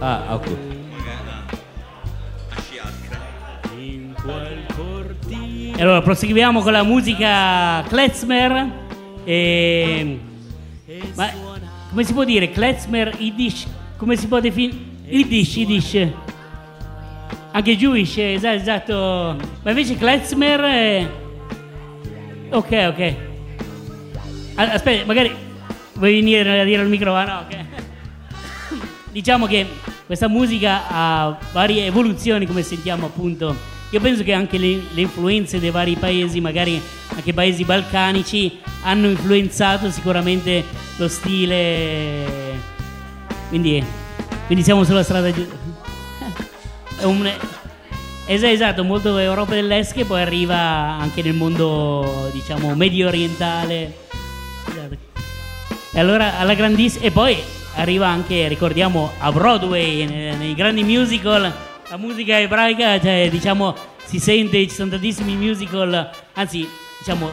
Ah, 0.01 0.25
ok. 0.31 0.47
E 5.77 5.81
allora 5.81 6.03
proseguiamo 6.03 6.63
con 6.63 6.73
la 6.73 6.83
musica 6.83 7.85
Klezmer 7.87 8.73
e 9.23 10.21
Ma 11.15 11.31
come 11.91 12.03
si 12.03 12.13
può 12.15 12.25
dire? 12.25 12.51
Klezmer, 12.51 13.15
Yiddish? 13.19 13.69
Come 13.99 14.17
si 14.17 14.27
può 14.27 14.41
definire? 14.41 14.77
Yiddish, 15.05 15.57
Yiddish. 15.59 16.09
Anche 17.53 17.77
Jewish, 17.77 18.19
esatto, 18.19 18.57
esatto. 18.57 19.37
Ma 19.63 19.71
invece 19.71 19.97
Klezmer 19.97 20.61
è... 20.61 21.21
Ok, 22.53 22.71
ok. 22.87 23.15
Aspetta, 24.57 25.07
magari 25.07 25.35
vuoi 25.95 26.13
venire 26.13 26.61
a 26.61 26.65
dire 26.65 26.83
al 26.83 26.89
microfono? 26.89 27.25
No, 27.25 27.39
ok. 27.39 27.57
Diciamo 29.11 29.47
che 29.47 29.67
questa 30.05 30.29
musica 30.29 30.83
ha 30.87 31.39
varie 31.53 31.87
evoluzioni, 31.87 32.45
come 32.47 32.63
sentiamo 32.63 33.07
appunto. 33.07 33.57
Io 33.89 34.01
penso 34.01 34.23
che 34.23 34.35
anche 34.35 34.59
le, 34.59 34.83
le 34.93 35.01
influenze 35.01 35.61
dei 35.61 35.71
vari 35.71 35.97
paesi, 35.97 36.43
magari 36.43 36.79
anche 37.09 37.33
paesi 37.33 37.65
balcanici, 37.65 38.59
hanno 38.83 39.09
influenzato 39.09 39.91
sicuramente 39.91 40.63
lo 40.97 41.09
stile. 41.09 42.61
Quindi, 43.49 43.83
quindi 44.45 44.63
siamo 44.63 44.85
sulla 44.85 45.03
strada 45.03 45.33
giusta. 45.33 45.57
È 47.01 47.05
un, 47.05 47.33
es- 48.27 48.43
esatto, 48.43 48.85
molto 48.85 49.17
Europa 49.19 49.55
dell'Est 49.55 49.95
che 49.95 50.05
poi 50.05 50.21
arriva 50.21 50.57
anche 50.57 51.23
nel 51.23 51.35
mondo, 51.35 52.31
diciamo, 52.33 52.75
medio 52.75 53.09
orientale. 53.09 54.01
E 55.95 56.01
allora 56.01 56.39
alla 56.39 56.55
grandissima. 56.55 57.05
E 57.05 57.11
poi 57.11 57.37
arriva 57.77 58.07
anche, 58.07 58.49
ricordiamo, 58.49 59.13
a 59.19 59.31
Broadway, 59.31 60.07
nei, 60.07 60.37
nei 60.37 60.55
grandi 60.55 60.85
musical, 60.85 61.53
la 61.89 61.97
musica 61.97 62.39
ebraica, 62.41 63.01
cioè, 63.01 63.29
diciamo, 63.31 63.75
si 64.05 64.19
sente, 64.19 64.59
ci 64.67 64.75
sono 64.75 64.91
tantissimi 64.91 65.37
musical, 65.37 66.11
anzi, 66.35 66.67
diciamo, 66.99 67.31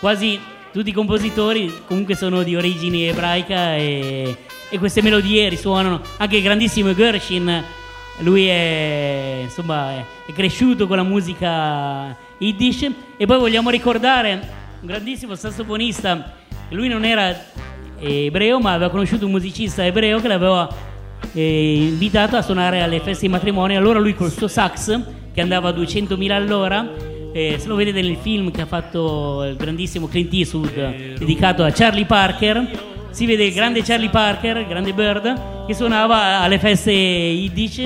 quasi 0.00 0.40
tutti 0.72 0.90
i 0.90 0.92
compositori 0.92 1.82
comunque 1.86 2.14
sono 2.14 2.42
di 2.42 2.54
origine 2.54 3.08
ebraica 3.08 3.74
e, 3.74 4.36
e 4.68 4.78
queste 4.78 5.02
melodie 5.02 5.48
risuonano. 5.48 6.00
Anche 6.18 6.36
il 6.36 6.42
grandissimo 6.42 6.88
lui 8.20 8.46
è, 8.46 9.40
insomma, 9.42 9.98
è, 10.26 10.32
cresciuto 10.32 10.86
con 10.86 10.96
la 10.96 11.02
musica 11.02 12.16
Yiddish. 12.38 12.90
E 13.16 13.26
poi 13.26 13.38
vogliamo 13.38 13.70
ricordare 13.70 14.40
un 14.80 14.86
grandissimo 14.86 15.34
sassofonista, 15.34 16.32
lui 16.70 16.88
non 16.88 17.04
era 17.04 17.36
ebreo, 17.98 18.60
ma 18.60 18.72
aveva 18.72 18.90
conosciuto 18.90 19.26
un 19.26 19.32
musicista 19.32 19.84
ebreo 19.84 20.20
che 20.20 20.28
l'aveva 20.28 20.68
eh, 21.32 21.86
invitato 21.88 22.36
a 22.36 22.42
suonare 22.42 22.80
alle 22.82 23.00
feste 23.00 23.26
di 23.26 23.32
matrimonio. 23.32 23.78
Allora 23.78 23.98
lui 23.98 24.14
col 24.14 24.30
suo 24.30 24.48
sax, 24.48 25.00
che 25.32 25.40
andava 25.40 25.68
a 25.68 25.72
200.000 25.72 26.30
all'ora, 26.30 26.88
eh, 27.32 27.56
se 27.58 27.68
lo 27.68 27.74
vedete 27.74 28.00
nel 28.00 28.16
film 28.16 28.50
che 28.50 28.62
ha 28.62 28.66
fatto 28.66 29.44
il 29.44 29.56
grandissimo 29.56 30.08
Clint 30.08 30.32
Eastwood 30.32 31.18
dedicato 31.18 31.62
a 31.62 31.70
Charlie 31.70 32.06
Parker, 32.06 32.89
si 33.10 33.26
vede 33.26 33.44
il 33.44 33.52
grande 33.52 33.82
Charlie 33.82 34.08
Parker, 34.08 34.58
il 34.58 34.66
grande 34.66 34.92
Bird, 34.92 35.66
che 35.66 35.74
suonava 35.74 36.40
alle 36.40 36.58
feste 36.58 36.90
Yiddish 36.92 37.82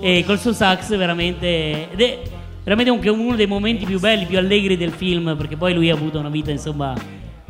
e 0.00 0.24
col 0.26 0.38
suo 0.38 0.52
sax 0.52 0.96
veramente... 0.96 1.90
Ed 1.90 2.00
è 2.00 2.22
veramente 2.62 2.92
anche 2.92 3.08
uno 3.08 3.36
dei 3.36 3.46
momenti 3.46 3.84
più 3.84 3.98
belli, 3.98 4.26
più 4.26 4.38
allegri 4.38 4.76
del 4.76 4.92
film, 4.92 5.34
perché 5.36 5.56
poi 5.56 5.74
lui 5.74 5.90
ha 5.90 5.94
avuto 5.94 6.18
una 6.18 6.28
vita, 6.28 6.50
insomma, 6.50 6.94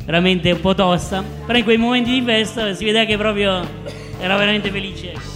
veramente 0.05 0.51
un 0.51 0.61
po' 0.61 0.73
tosta. 0.73 1.23
Però 1.45 1.57
in 1.57 1.63
quei 1.63 1.77
momenti 1.77 2.11
di 2.11 2.21
festa 2.21 2.73
si 2.73 2.85
vedeva 2.85 3.05
che 3.05 3.17
proprio 3.17 3.61
era 4.19 4.37
veramente 4.37 4.69
felice. 4.71 5.35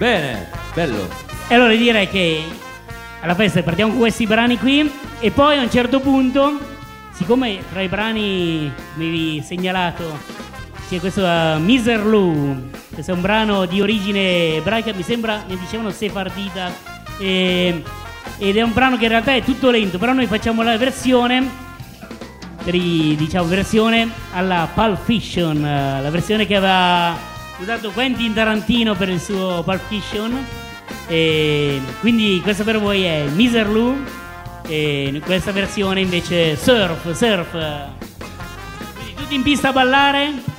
Bene, 0.00 0.48
bello. 0.72 1.06
E 1.46 1.54
allora 1.54 1.74
direi 1.74 2.08
che 2.08 2.42
alla 3.20 3.34
festa 3.34 3.62
partiamo 3.62 3.90
con 3.90 4.00
questi 4.00 4.26
brani 4.26 4.56
qui 4.56 4.90
e 5.18 5.30
poi 5.30 5.58
a 5.58 5.60
un 5.60 5.70
certo 5.70 6.00
punto, 6.00 6.58
siccome 7.12 7.58
tra 7.70 7.82
i 7.82 7.88
brani 7.88 8.72
mi 8.94 9.04
avevi 9.04 9.42
segnalato 9.42 10.18
c'è 10.88 11.00
questo 11.00 11.20
uh, 11.20 11.60
Miser 11.60 12.02
Lou, 12.02 12.70
questo 12.94 13.10
è 13.10 13.14
un 13.14 13.20
brano 13.20 13.66
di 13.66 13.82
origine 13.82 14.56
ebraica, 14.56 14.94
mi 14.94 15.02
sembra, 15.02 15.44
mi 15.46 15.58
dicevano 15.58 15.90
sefardita, 15.90 16.72
e, 17.18 17.82
ed 18.38 18.56
è 18.56 18.62
un 18.62 18.72
brano 18.72 18.96
che 18.96 19.02
in 19.02 19.10
realtà 19.10 19.34
è 19.34 19.42
tutto 19.42 19.70
lento, 19.70 19.98
però 19.98 20.14
noi 20.14 20.24
facciamo 20.24 20.62
la 20.62 20.78
versione, 20.78 21.46
diciamo 22.64 23.46
versione 23.46 24.08
alla 24.32 24.66
Pulp 24.72 25.04
Fiction, 25.04 25.58
uh, 25.58 26.02
la 26.02 26.10
versione 26.10 26.46
che 26.46 26.56
aveva 26.56 27.29
usato 27.60 27.90
Quentin 27.90 28.32
Tarantino 28.32 28.94
per 28.94 29.08
il 29.08 29.20
suo 29.20 29.62
Pulp 29.62 29.80
Fiction. 29.88 30.46
E 31.06 31.80
quindi 32.00 32.40
questa 32.42 32.64
per 32.64 32.78
voi 32.78 33.02
è 33.02 33.24
Miser 33.34 33.68
Lou 33.68 33.96
e 34.66 35.20
questa 35.24 35.52
versione 35.52 36.00
invece 36.00 36.56
surf, 36.56 37.12
surf. 37.12 37.50
Quindi 38.94 39.14
tutti 39.14 39.34
in 39.34 39.42
pista 39.42 39.68
a 39.68 39.72
ballare. 39.72 40.58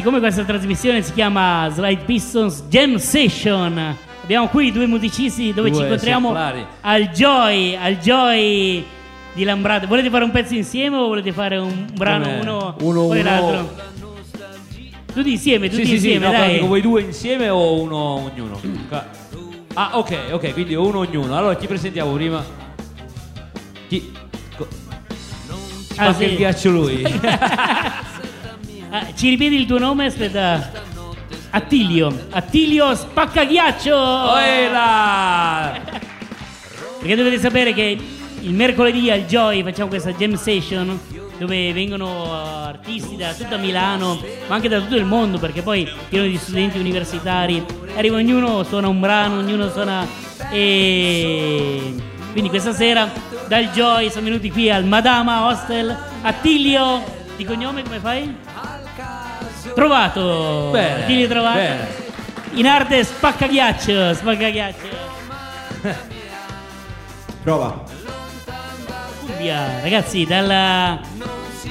Siccome 0.00 0.18
questa 0.18 0.44
trasmissione 0.44 1.02
si 1.02 1.12
chiama 1.12 1.68
Slide 1.70 2.04
Pistons 2.06 2.62
Jam 2.70 2.96
Session, 2.96 3.94
abbiamo 4.22 4.48
qui 4.48 4.72
due 4.72 4.86
musicisti 4.86 5.52
dove 5.52 5.68
Due 5.68 5.78
ci 5.78 5.84
incontriamo 5.84 6.28
esemplari. 6.34 6.66
al 6.80 7.08
Joy, 7.10 7.76
al 7.76 7.96
Joy 7.98 8.82
di 9.34 9.44
Lambrate. 9.44 9.84
Volete 9.86 10.08
fare 10.08 10.24
un 10.24 10.30
pezzo 10.30 10.54
insieme 10.54 10.96
o 10.96 11.06
volete 11.06 11.32
fare 11.32 11.58
un 11.58 11.86
brano 11.92 12.24
Come? 12.24 12.40
uno, 12.40 12.76
Uno, 12.80 13.06
poi 13.08 13.20
uno. 13.20 13.30
l'altro? 13.30 13.74
Tutti 15.12 15.30
insieme, 15.32 15.68
tutti 15.68 15.84
Sì, 15.84 15.90
sì, 15.90 15.98
sì, 15.98 16.12
insieme, 16.12 16.24
no, 16.24 16.30
però 16.32 16.44
dai. 16.46 16.58
voi 16.60 16.80
due 16.80 17.02
insieme 17.02 17.48
o 17.50 17.78
uno 17.82 17.96
ognuno? 17.96 18.58
Ah, 19.74 19.90
ok, 19.98 20.16
ok, 20.30 20.52
quindi 20.54 20.74
uno 20.76 21.00
ognuno. 21.00 21.36
Allora 21.36 21.54
ti 21.56 21.66
presentiamo 21.66 22.10
prima. 22.12 22.42
Chi? 23.86 24.10
Ci 25.92 25.98
Ah, 25.98 26.04
fa 26.06 26.14
sì. 26.14 26.24
il 26.24 26.36
ghiaccio 26.36 26.70
lui. 26.70 27.02
Ah, 28.92 29.06
ci 29.14 29.28
ripeti 29.28 29.54
il 29.54 29.66
tuo 29.66 29.78
nome? 29.78 30.06
Aspetta. 30.06 30.68
Attilio. 31.50 32.26
Attilio 32.30 32.92
Spaccaghiaccio. 32.96 33.96
Oela! 33.96 35.78
Perché 36.98 37.14
dovete 37.14 37.38
sapere 37.38 37.72
che 37.72 37.96
il 38.40 38.52
mercoledì 38.52 39.08
al 39.10 39.26
Joy 39.26 39.62
facciamo 39.62 39.88
questa 39.88 40.12
jam 40.12 40.34
session 40.34 40.98
dove 41.38 41.72
vengono 41.72 42.32
artisti 42.32 43.16
da 43.16 43.32
tutta 43.32 43.56
Milano, 43.56 44.20
ma 44.48 44.56
anche 44.56 44.68
da 44.68 44.80
tutto 44.80 44.96
il 44.96 45.04
mondo, 45.04 45.38
perché 45.38 45.62
poi 45.62 45.88
pieno 46.08 46.26
di 46.26 46.36
studenti 46.36 46.78
universitari. 46.78 47.64
Arriva 47.96 48.16
ognuno, 48.16 48.64
suona 48.64 48.88
un 48.88 48.98
brano, 48.98 49.38
ognuno 49.38 49.70
suona 49.70 50.04
e 50.50 51.94
quindi 52.32 52.50
questa 52.50 52.72
sera 52.72 53.08
dal 53.46 53.70
Joy 53.70 54.10
sono 54.10 54.24
venuti 54.24 54.50
qui 54.50 54.68
al 54.68 54.84
Madama 54.84 55.46
Hostel. 55.46 55.96
Attilio, 56.22 57.02
di 57.36 57.44
cognome 57.44 57.82
come 57.84 58.00
fai? 58.00 58.36
Trovato. 59.74 60.68
Bene, 60.72 61.02
Attilio 61.02 61.28
trovato. 61.28 61.56
bene. 61.58 61.88
In 62.54 62.66
arte 62.66 63.04
spaccaghiaccio, 63.04 64.14
spaccaghiaccio. 64.14 65.08
Prova. 67.42 67.82
Cumbia, 69.24 69.80
ragazzi, 69.82 70.24
dal, 70.26 70.98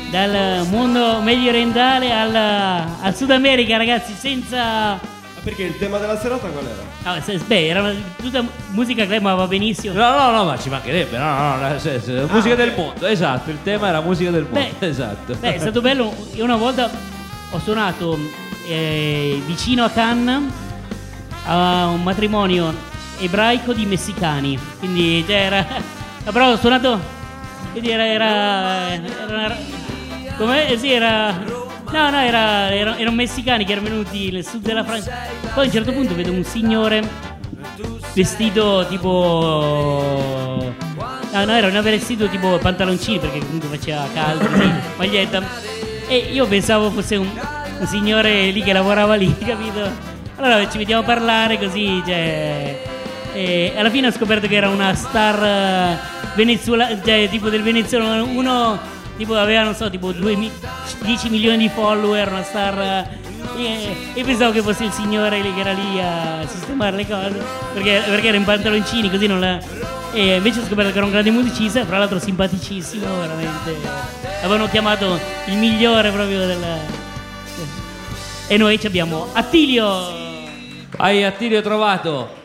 dal 0.09 0.65
mondo 0.69 1.19
medio 1.21 1.49
orientale 1.49 2.11
al, 2.11 2.35
al 2.35 3.15
Sud 3.15 3.31
America, 3.31 3.77
ragazzi, 3.77 4.13
senza. 4.17 4.61
Ah, 4.93 4.99
Perché 5.43 5.63
il 5.63 5.77
tema 5.77 5.97
della 5.99 6.17
serata 6.19 6.47
qual 6.47 6.65
era? 6.65 6.81
ah, 7.15 7.21
se- 7.21 7.37
beh, 7.37 7.67
era 7.67 7.81
una- 7.81 7.93
tutta 8.17 8.43
musica 8.71 9.05
che 9.05 9.19
ma 9.19 9.35
va 9.35 9.45
benissimo. 9.47 9.93
No, 9.93 10.17
no, 10.17 10.31
no, 10.31 10.45
ma 10.45 10.57
ci 10.57 10.69
mancherebbe. 10.69 11.17
No, 11.17 11.25
no, 11.37 11.55
no, 11.57 11.67
nel 11.67 11.79
senso, 11.79 12.27
musica 12.31 12.55
del 12.55 12.73
mondo. 12.75 13.05
Esatto, 13.05 13.49
il 13.51 13.59
tema 13.63 13.89
era 13.89 14.01
musica 14.01 14.31
del 14.31 14.43
mondo. 14.49 14.59
Beh, 14.79 14.87
esatto. 14.87 15.35
Beh, 15.39 15.55
è 15.55 15.59
stato 15.59 15.81
bello. 15.81 16.11
Io 16.33 16.43
una 16.45 16.55
volta 16.55 16.89
ho 17.51 17.59
suonato 17.59 18.17
eh, 18.65 19.41
vicino 19.45 19.83
a 19.83 19.89
Cannes 19.89 20.43
a 21.45 21.87
un 21.87 22.03
matrimonio 22.03 22.73
ebraico 23.19 23.73
di 23.73 23.85
messicani. 23.85 24.57
Quindi 24.79 25.23
cioè, 25.25 25.35
era. 25.35 25.65
Però 26.31 26.51
ho 26.51 26.57
suonato. 26.57 26.99
Quindi 27.71 27.89
era. 27.89 28.05
era, 28.05 28.93
era 28.93 29.57
com'è? 30.37 30.71
Eh, 30.71 30.77
Sì, 30.77 30.91
era. 30.91 31.31
No, 31.91 32.09
no, 32.11 32.19
era, 32.19 32.71
era- 32.71 32.97
erano 32.97 33.15
messicani 33.15 33.65
che 33.65 33.71
erano 33.71 33.89
venuti 33.89 34.31
nel 34.31 34.45
sud 34.45 34.61
della 34.61 34.83
Francia. 34.83 35.11
Poi 35.53 35.63
a 35.63 35.67
un 35.67 35.71
certo 35.71 35.91
punto 35.91 36.13
vedo 36.13 36.31
un 36.31 36.43
signore 36.43 37.07
vestito 38.13 38.85
tipo. 38.87 40.73
No, 41.31 41.45
no, 41.45 41.51
era 41.51 41.67
un 41.67 41.81
vestito 41.83 42.27
tipo 42.27 42.57
pantaloncini 42.57 43.19
perché 43.19 43.39
comunque 43.39 43.69
faceva 43.77 44.07
caldo, 44.13 44.47
maglietta. 44.97 45.78
E 46.09 46.29
io 46.31 46.47
pensavo 46.47 46.89
fosse 46.89 47.15
un, 47.17 47.29
un 47.79 47.87
signore 47.87 48.49
lì 48.49 48.61
che 48.63 48.73
lavorava 48.73 49.13
lì, 49.15 49.33
capito? 49.37 49.89
Allora 50.37 50.67
ci 50.69 50.77
mettiamo 50.77 51.01
a 51.03 51.05
parlare 51.05 51.57
così, 51.59 52.01
cioè. 52.05 52.81
E 53.33 53.73
alla 53.77 53.91
fine 53.91 54.07
ho 54.07 54.11
scoperto 54.11 54.47
che 54.47 54.55
era 54.55 54.69
una 54.69 54.95
star 54.95 55.43
eh, 55.43 55.99
venezuela, 56.35 56.87
cioè 57.03 57.27
tipo 57.29 57.49
del 57.49 57.61
Venezuela, 57.61 58.23
uno 58.23 58.79
tipo 59.17 59.35
aveva 59.35 59.61
non 59.63 59.75
so, 59.75 59.89
tipo 59.89 60.11
2 60.11 60.35
mi- 60.35 60.51
10 61.03 61.29
milioni 61.29 61.57
di 61.57 61.69
follower, 61.69 62.27
una 62.29 62.43
star. 62.43 62.79
eh, 63.57 63.97
E, 64.15 64.23
pensavo 64.23 64.51
che 64.51 64.61
fosse 64.61 64.85
il 64.85 64.91
signore 64.91 65.41
che 65.41 65.59
era 65.59 65.73
lì 65.73 65.99
a 66.01 66.47
sistemare 66.47 66.95
le 66.95 67.05
cose, 67.07 67.39
perché, 67.73 68.01
perché 68.07 68.27
era 68.29 68.37
in 68.37 68.45
pantaloncini, 68.45 69.11
così 69.11 69.27
non 69.27 69.39
la. 69.39 69.59
E 70.11 70.35
invece 70.35 70.59
ho 70.59 70.65
scoperto 70.65 70.91
che 70.91 70.97
era 70.97 71.05
un 71.05 71.11
grande 71.11 71.31
musicista, 71.31 71.85
fra 71.85 71.97
l'altro 71.97 72.19
simpaticissimo, 72.19 73.05
veramente. 73.19 73.75
Avevano 74.41 74.67
chiamato 74.67 75.19
il 75.45 75.57
migliore 75.57 76.11
proprio 76.11 76.45
della. 76.45 76.77
E 78.47 78.57
noi 78.57 78.79
ci 78.79 78.87
abbiamo 78.87 79.27
Attilio! 79.33 80.27
Hai 80.97 81.23
Attilio 81.23 81.61
trovato. 81.61 82.38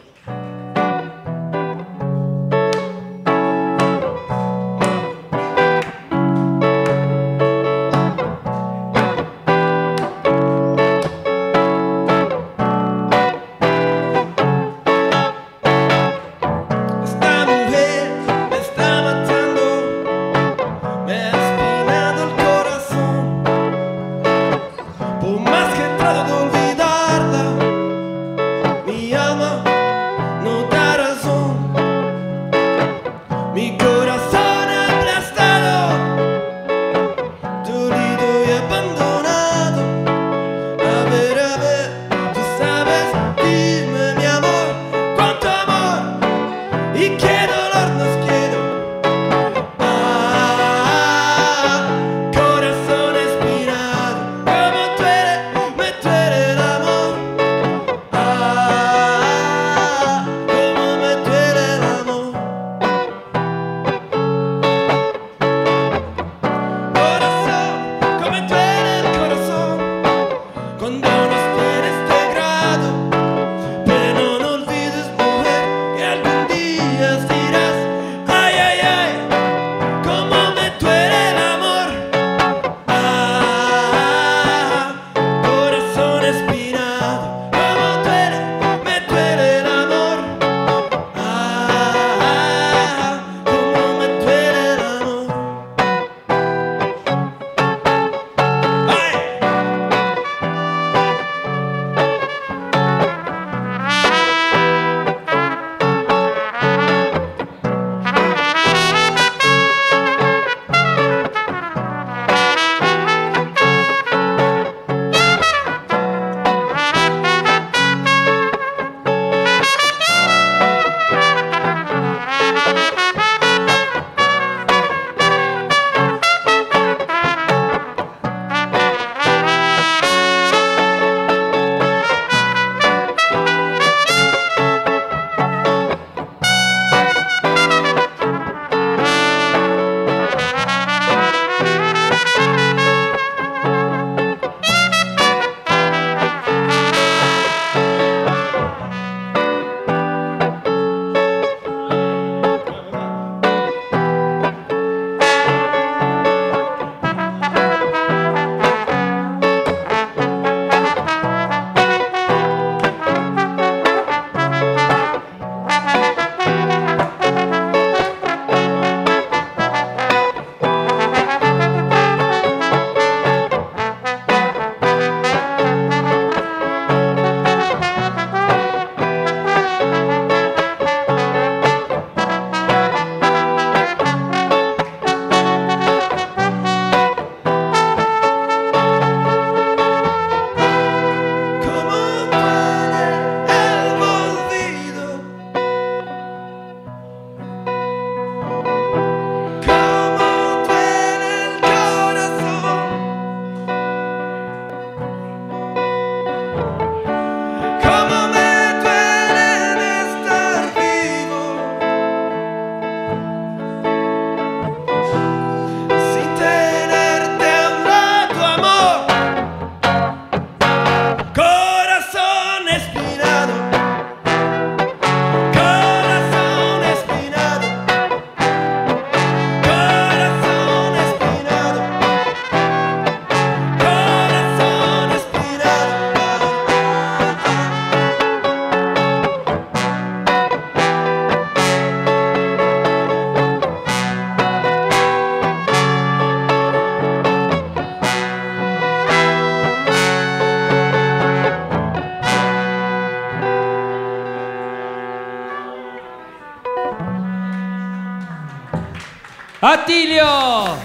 Attilio! 259.85 260.79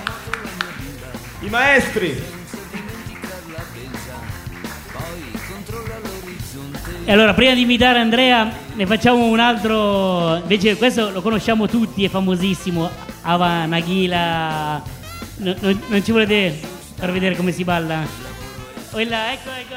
I 1.40 1.50
maestri. 1.50 2.22
E 7.06 7.12
allora, 7.14 7.34
prima 7.34 7.54
di 7.54 7.62
invitare 7.62 8.00
Andrea, 8.00 8.52
ne 8.74 8.86
facciamo 8.86 9.28
un 9.28 9.40
altro. 9.40 10.36
Invece, 10.36 10.76
questo 10.76 11.12
lo 11.12 11.22
conosciamo 11.22 11.66
tutti, 11.66 12.04
è 12.04 12.10
famosissimo. 12.10 12.90
Ava 13.22 13.66
Nagila. 13.68 14.84
No- 15.38 15.56
no- 15.62 15.80
non 15.88 16.04
ci 16.04 16.12
volete 16.12 16.60
far 16.96 17.14
vedere 17.14 17.38
come 17.38 17.54
si 17.54 17.64
balla? 17.64 18.06
Quella, 18.92 19.32
ecco, 19.32 19.50
ecco, 19.58 19.76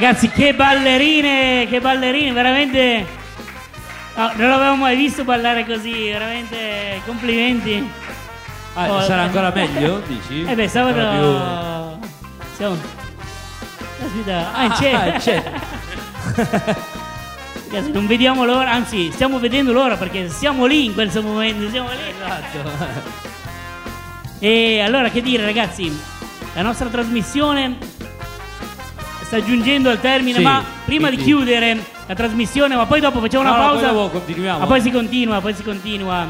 Ragazzi, 0.00 0.28
che 0.30 0.54
ballerine, 0.54 1.66
che 1.68 1.80
ballerine, 1.80 2.30
veramente. 2.30 3.04
no, 4.14 4.30
non 4.36 4.48
l'avevo 4.48 4.76
mai 4.76 4.94
visto 4.94 5.24
ballare 5.24 5.66
così, 5.66 6.08
veramente 6.10 7.00
complimenti. 7.04 7.84
Ah, 8.74 8.92
Oh, 8.92 9.00
sarà 9.00 9.22
eh. 9.22 9.24
ancora 9.24 9.50
meglio, 9.52 10.00
dici? 10.06 10.44
Eh 10.44 10.54
beh, 10.54 10.68
sabato. 10.68 10.94
Sarà 11.00 11.98
Siamo. 12.54 12.76
Caspita. 13.98 14.52
Ah, 14.54 14.68
più- 14.68 14.76
c'è. 14.76 14.92
Ah, 14.92 15.18
c'è. 15.18 15.42
Ragazzi, 17.72 17.90
non 17.90 18.06
vediamo 18.06 18.44
l'ora, 18.44 18.70
anzi, 18.70 19.10
stiamo 19.10 19.40
vedendo 19.40 19.72
l'ora 19.72 19.96
perché 19.96 20.28
siamo 20.28 20.66
lì 20.66 20.84
in 20.84 20.94
questo 20.94 21.22
momento. 21.22 21.68
Siamo 21.70 21.88
lì. 21.88 21.96
Esatto. 22.22 22.70
E 24.38 24.78
allora 24.80 25.08
che 25.10 25.22
dire 25.22 25.44
ragazzi, 25.44 26.00
la 26.54 26.62
nostra 26.62 26.86
trasmissione 26.88 27.87
sta 29.28 29.42
giungendo 29.44 29.90
al 29.90 30.00
termine, 30.00 30.38
Sì, 30.38 30.42
ma 30.42 30.64
prima 30.86 31.10
di 31.10 31.16
quindi- 31.16 31.32
chiudere 31.32 31.84
la 32.06 32.14
trasmissione, 32.14 32.74
ma 32.74 32.86
poi 32.86 32.98
dopo 33.00 33.20
facciamo 33.20 33.42
una 33.46 33.56
No, 33.56 33.62
pausa. 33.62 33.90
poi 33.90 34.10
continuiamo. 34.10 34.58
Ma 34.60 34.66
poi 34.66 34.80
si 34.80 34.90
continua, 34.90 35.40
poi 35.42 35.52
si 35.54 35.62
continua. 35.62 36.26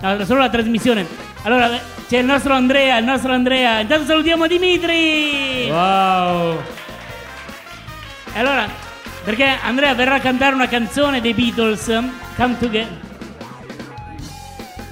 No, 0.00 0.24
solo 0.24 0.38
la 0.40 0.48
trasmissione. 0.48 1.04
Allora 1.42 1.72
eh, 1.74 1.80
c'è 2.08 2.18
il 2.18 2.24
nostro 2.24 2.54
Andrea, 2.54 2.96
il 2.98 3.04
nostro 3.04 3.32
Andrea. 3.32 3.80
Intanto 3.80 4.04
salutiamo 4.06 4.46
Dimitri. 4.46 5.66
Wow. 5.68 6.62
E 8.32 8.38
allora, 8.38 8.66
perché 9.24 9.44
Andrea 9.64 9.92
verrà 9.94 10.14
a 10.14 10.20
cantare 10.20 10.54
una 10.54 10.68
canzone 10.68 11.20
dei 11.20 11.34
Beatles, 11.34 11.86
Come 12.36 12.56
Together. 12.58 13.06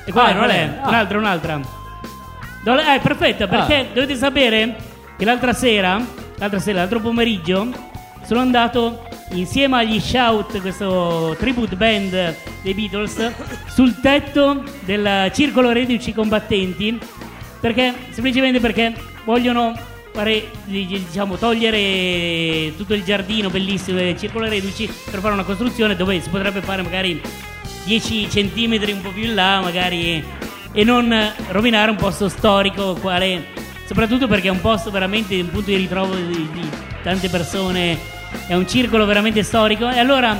E 0.04 0.10
qual 0.12 0.26
Ah, 0.26 0.32
non 0.32 0.50
è? 0.50 0.78
Ah. 0.82 0.88
Un'altra, 0.88 1.18
un'altra. 1.18 1.60
Dove- 2.64 2.94
Eh, 2.94 2.98
perfetta, 2.98 3.46
perché 3.46 3.90
dovete 3.94 4.16
sapere 4.16 4.76
che 5.16 5.24
l'altra 5.24 5.52
sera 5.52 6.00
l'altra 6.36 6.58
sera, 6.58 6.78
l'altro 6.78 7.00
pomeriggio, 7.00 7.68
sono 8.24 8.40
andato 8.40 9.06
insieme 9.30 9.78
agli 9.78 10.00
Shout, 10.00 10.60
questo 10.60 11.36
tribute 11.38 11.76
band 11.76 12.34
dei 12.62 12.74
Beatles, 12.74 13.32
sul 13.68 14.00
tetto 14.00 14.62
del 14.84 15.30
circolo 15.34 15.70
reduci 15.70 16.12
combattenti, 16.12 16.98
perché 17.60 17.94
semplicemente 18.10 18.60
perché 18.60 18.94
vogliono 19.24 19.74
fare, 20.12 20.50
diciamo, 20.64 21.36
togliere 21.36 22.74
tutto 22.76 22.94
il 22.94 23.04
giardino 23.04 23.50
bellissimo 23.50 23.98
del 23.98 24.18
circolo 24.18 24.48
reduci 24.48 24.90
per 25.10 25.20
fare 25.20 25.34
una 25.34 25.44
costruzione 25.44 25.94
dove 25.94 26.20
si 26.20 26.30
potrebbe 26.30 26.62
fare 26.62 26.82
magari 26.82 27.20
10 27.84 28.30
centimetri 28.30 28.92
un 28.92 29.02
po' 29.02 29.10
più 29.10 29.24
in 29.24 29.34
là, 29.34 29.60
magari 29.60 30.24
e 30.72 30.84
non 30.84 31.32
rovinare 31.48 31.90
un 31.90 31.96
posto 31.96 32.28
storico 32.28 32.94
quale 33.00 33.46
soprattutto 33.86 34.26
perché 34.26 34.48
è 34.48 34.50
un 34.50 34.60
posto 34.60 34.90
veramente 34.90 35.40
un 35.40 35.50
punto 35.50 35.70
di 35.70 35.76
ritrovo 35.76 36.14
di, 36.14 36.48
di 36.52 36.68
tante 37.02 37.28
persone. 37.28 37.98
È 38.46 38.54
un 38.54 38.68
circolo 38.68 39.06
veramente 39.06 39.42
storico. 39.42 39.88
E 39.88 39.98
allora 39.98 40.36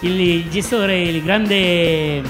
il, 0.00 0.20
il 0.20 0.50
gestore 0.50 1.02
il 1.02 1.22
grande 1.22 2.22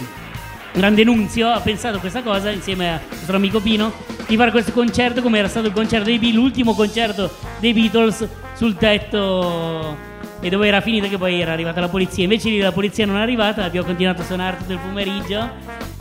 grande 0.73 1.03
Nunzio 1.03 1.49
ha 1.49 1.61
pensato 1.61 1.97
a 1.97 2.01
questa 2.01 2.23
cosa 2.23 2.51
insieme 2.51 2.93
al 2.93 3.01
nostro 3.11 3.37
amico 3.37 3.61
Pino 3.61 3.93
di 4.27 4.37
fare 4.37 4.53
questo 4.53 4.71
concerto 4.71 5.21
come 5.21 5.39
era 5.39 5.49
stato 5.49 5.67
il 5.67 5.73
concerto 5.73 6.07
dei 6.07 6.19
Beatles 6.19 6.41
l'ultimo 6.41 6.75
concerto 6.75 7.35
dei 7.59 7.73
Beatles 7.73 8.29
sul 8.55 8.77
tetto 8.77 10.10
e 10.41 10.49
dove 10.49 10.67
era 10.67 10.81
finito 10.81 11.09
che 11.09 11.19
poi 11.19 11.41
era 11.41 11.53
arrivata 11.53 11.81
la 11.81 11.89
polizia. 11.89 12.25
Invece 12.25 12.49
lì 12.49 12.59
la 12.59 12.73
polizia 12.73 13.07
non 13.07 13.17
è 13.17 13.21
arrivata 13.21 13.65
abbiamo 13.65 13.87
continuato 13.87 14.23
a 14.23 14.25
suonare 14.25 14.57
tutto 14.57 14.73
il 14.73 14.79
pomeriggio 14.79 15.49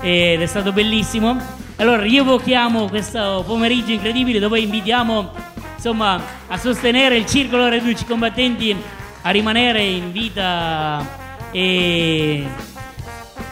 ed 0.01 0.41
è 0.41 0.45
stato 0.45 0.71
bellissimo. 0.71 1.37
Allora 1.77 2.01
rievochiamo 2.01 2.87
questo 2.87 3.43
pomeriggio 3.45 3.91
incredibile 3.91 4.39
dove 4.39 4.59
invitiamo 4.59 5.31
insomma 5.75 6.21
a 6.47 6.57
sostenere 6.57 7.15
il 7.15 7.25
circolo 7.25 7.69
reduci 7.69 8.05
combattenti 8.05 8.75
a 9.21 9.29
rimanere 9.29 9.83
in 9.83 10.11
vita 10.11 11.05
e 11.51 12.45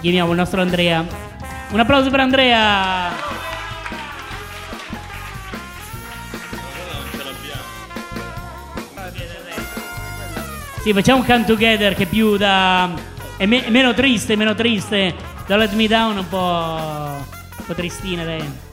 chiamiamo 0.02 0.32
il 0.32 0.38
nostro 0.38 0.62
Andrea. 0.62 1.06
Un 1.70 1.80
applauso 1.80 2.10
per 2.10 2.20
Andrea 2.22 3.47
Sì, 10.88 10.94
facciamo 10.94 11.20
un 11.20 11.26
Come 11.26 11.44
Together 11.44 11.96
che 11.96 12.06
più 12.06 12.38
da... 12.38 12.90
è, 13.36 13.46
me- 13.46 13.66
è 13.66 13.70
meno 13.70 13.94
triste, 13.94 14.38
meno 14.38 14.56
triste. 14.56 15.14
Da 15.46 15.58
Let 15.58 15.74
Me 15.74 15.86
Down 15.86 16.16
un 16.16 16.30
po'... 16.30 16.38
un 16.38 17.66
po' 17.66 17.74
tristina, 17.74 18.24
dai. 18.24 18.67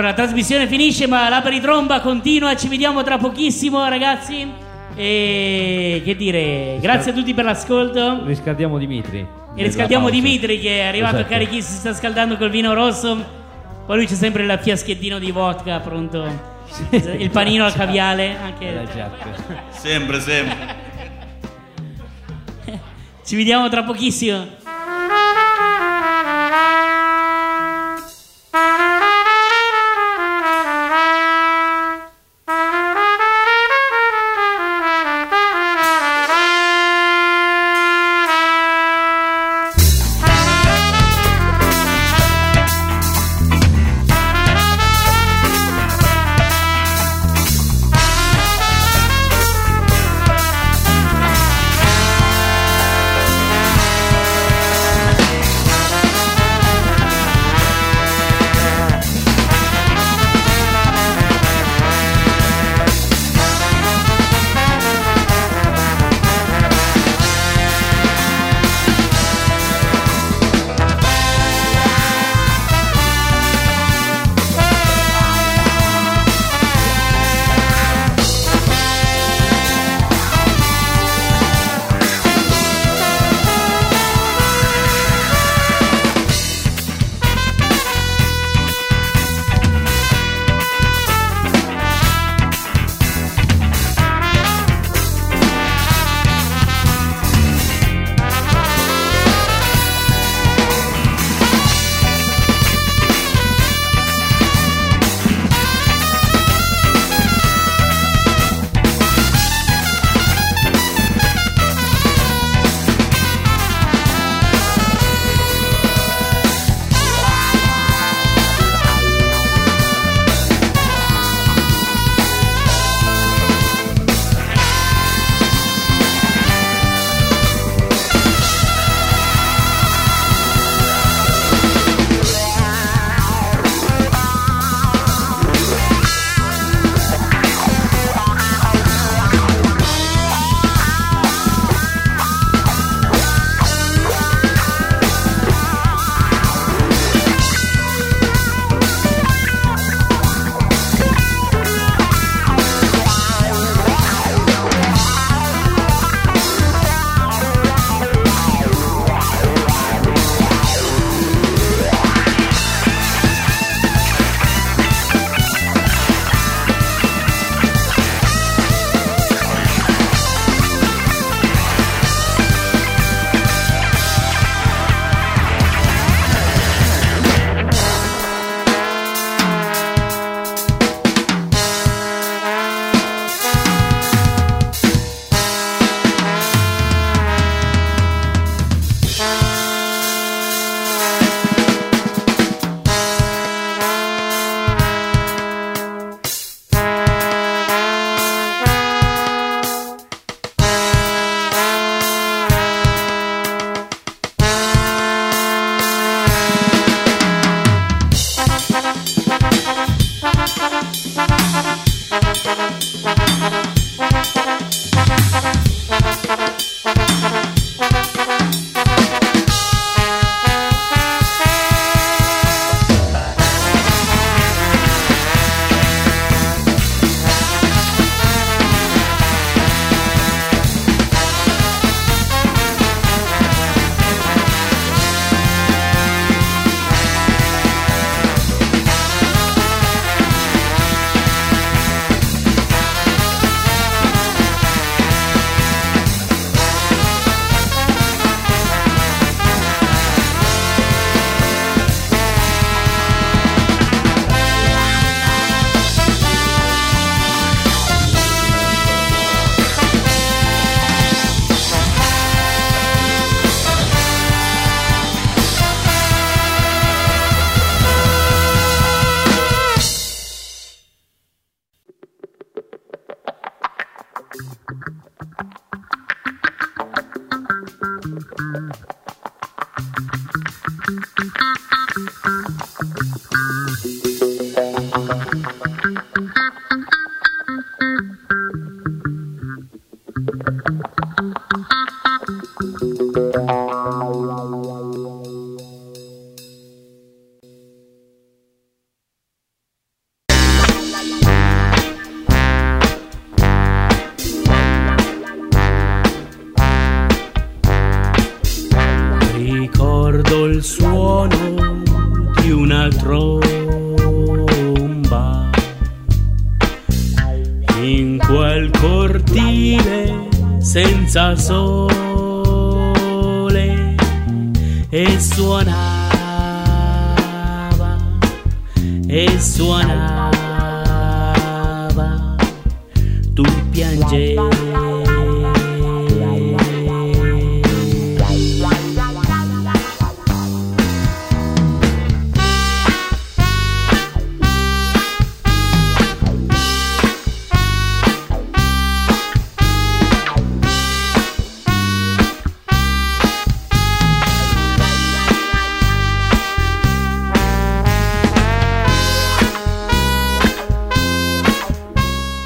Allora, 0.00 0.16
la 0.16 0.22
trasmissione 0.24 0.66
finisce, 0.66 1.06
ma 1.06 1.28
la 1.28 1.42
peritromba 1.42 2.00
continua. 2.00 2.56
Ci 2.56 2.68
vediamo 2.68 3.02
tra 3.02 3.18
pochissimo, 3.18 3.86
ragazzi. 3.86 4.50
E 4.94 6.00
che 6.02 6.16
dire, 6.16 6.78
grazie 6.80 7.10
a 7.10 7.14
tutti 7.14 7.34
per 7.34 7.44
l'ascolto. 7.44 8.24
Riscaldiamo 8.24 8.78
Dimitri. 8.78 9.18
E 9.54 9.62
riscaldiamo. 9.62 10.08
Dimitri 10.08 10.58
che 10.58 10.78
è 10.78 10.86
arrivato 10.86 11.16
Esatto. 11.16 11.30
carichissimo, 11.30 11.74
si 11.74 11.80
sta 11.80 11.92
scaldando 11.92 12.38
col 12.38 12.48
vino 12.48 12.72
rosso. 12.72 13.22
Poi 13.84 13.96
lui 13.96 14.06
c'è 14.06 14.14
sempre 14.14 14.42
il 14.44 14.58
fiaschettino 14.62 15.18
di 15.18 15.30
vodka 15.32 15.78
pronto. 15.80 16.24
Il 17.18 17.28
panino 17.28 17.66
al 17.66 17.74
caviale. 17.74 18.38
Anche... 18.42 18.72
La 18.72 18.84
giacca. 18.84 19.26
Sempre, 19.68 20.18
sempre. 20.20 20.56
Ci 23.22 23.36
vediamo 23.36 23.68
tra 23.68 23.82
pochissimo. 23.82 24.46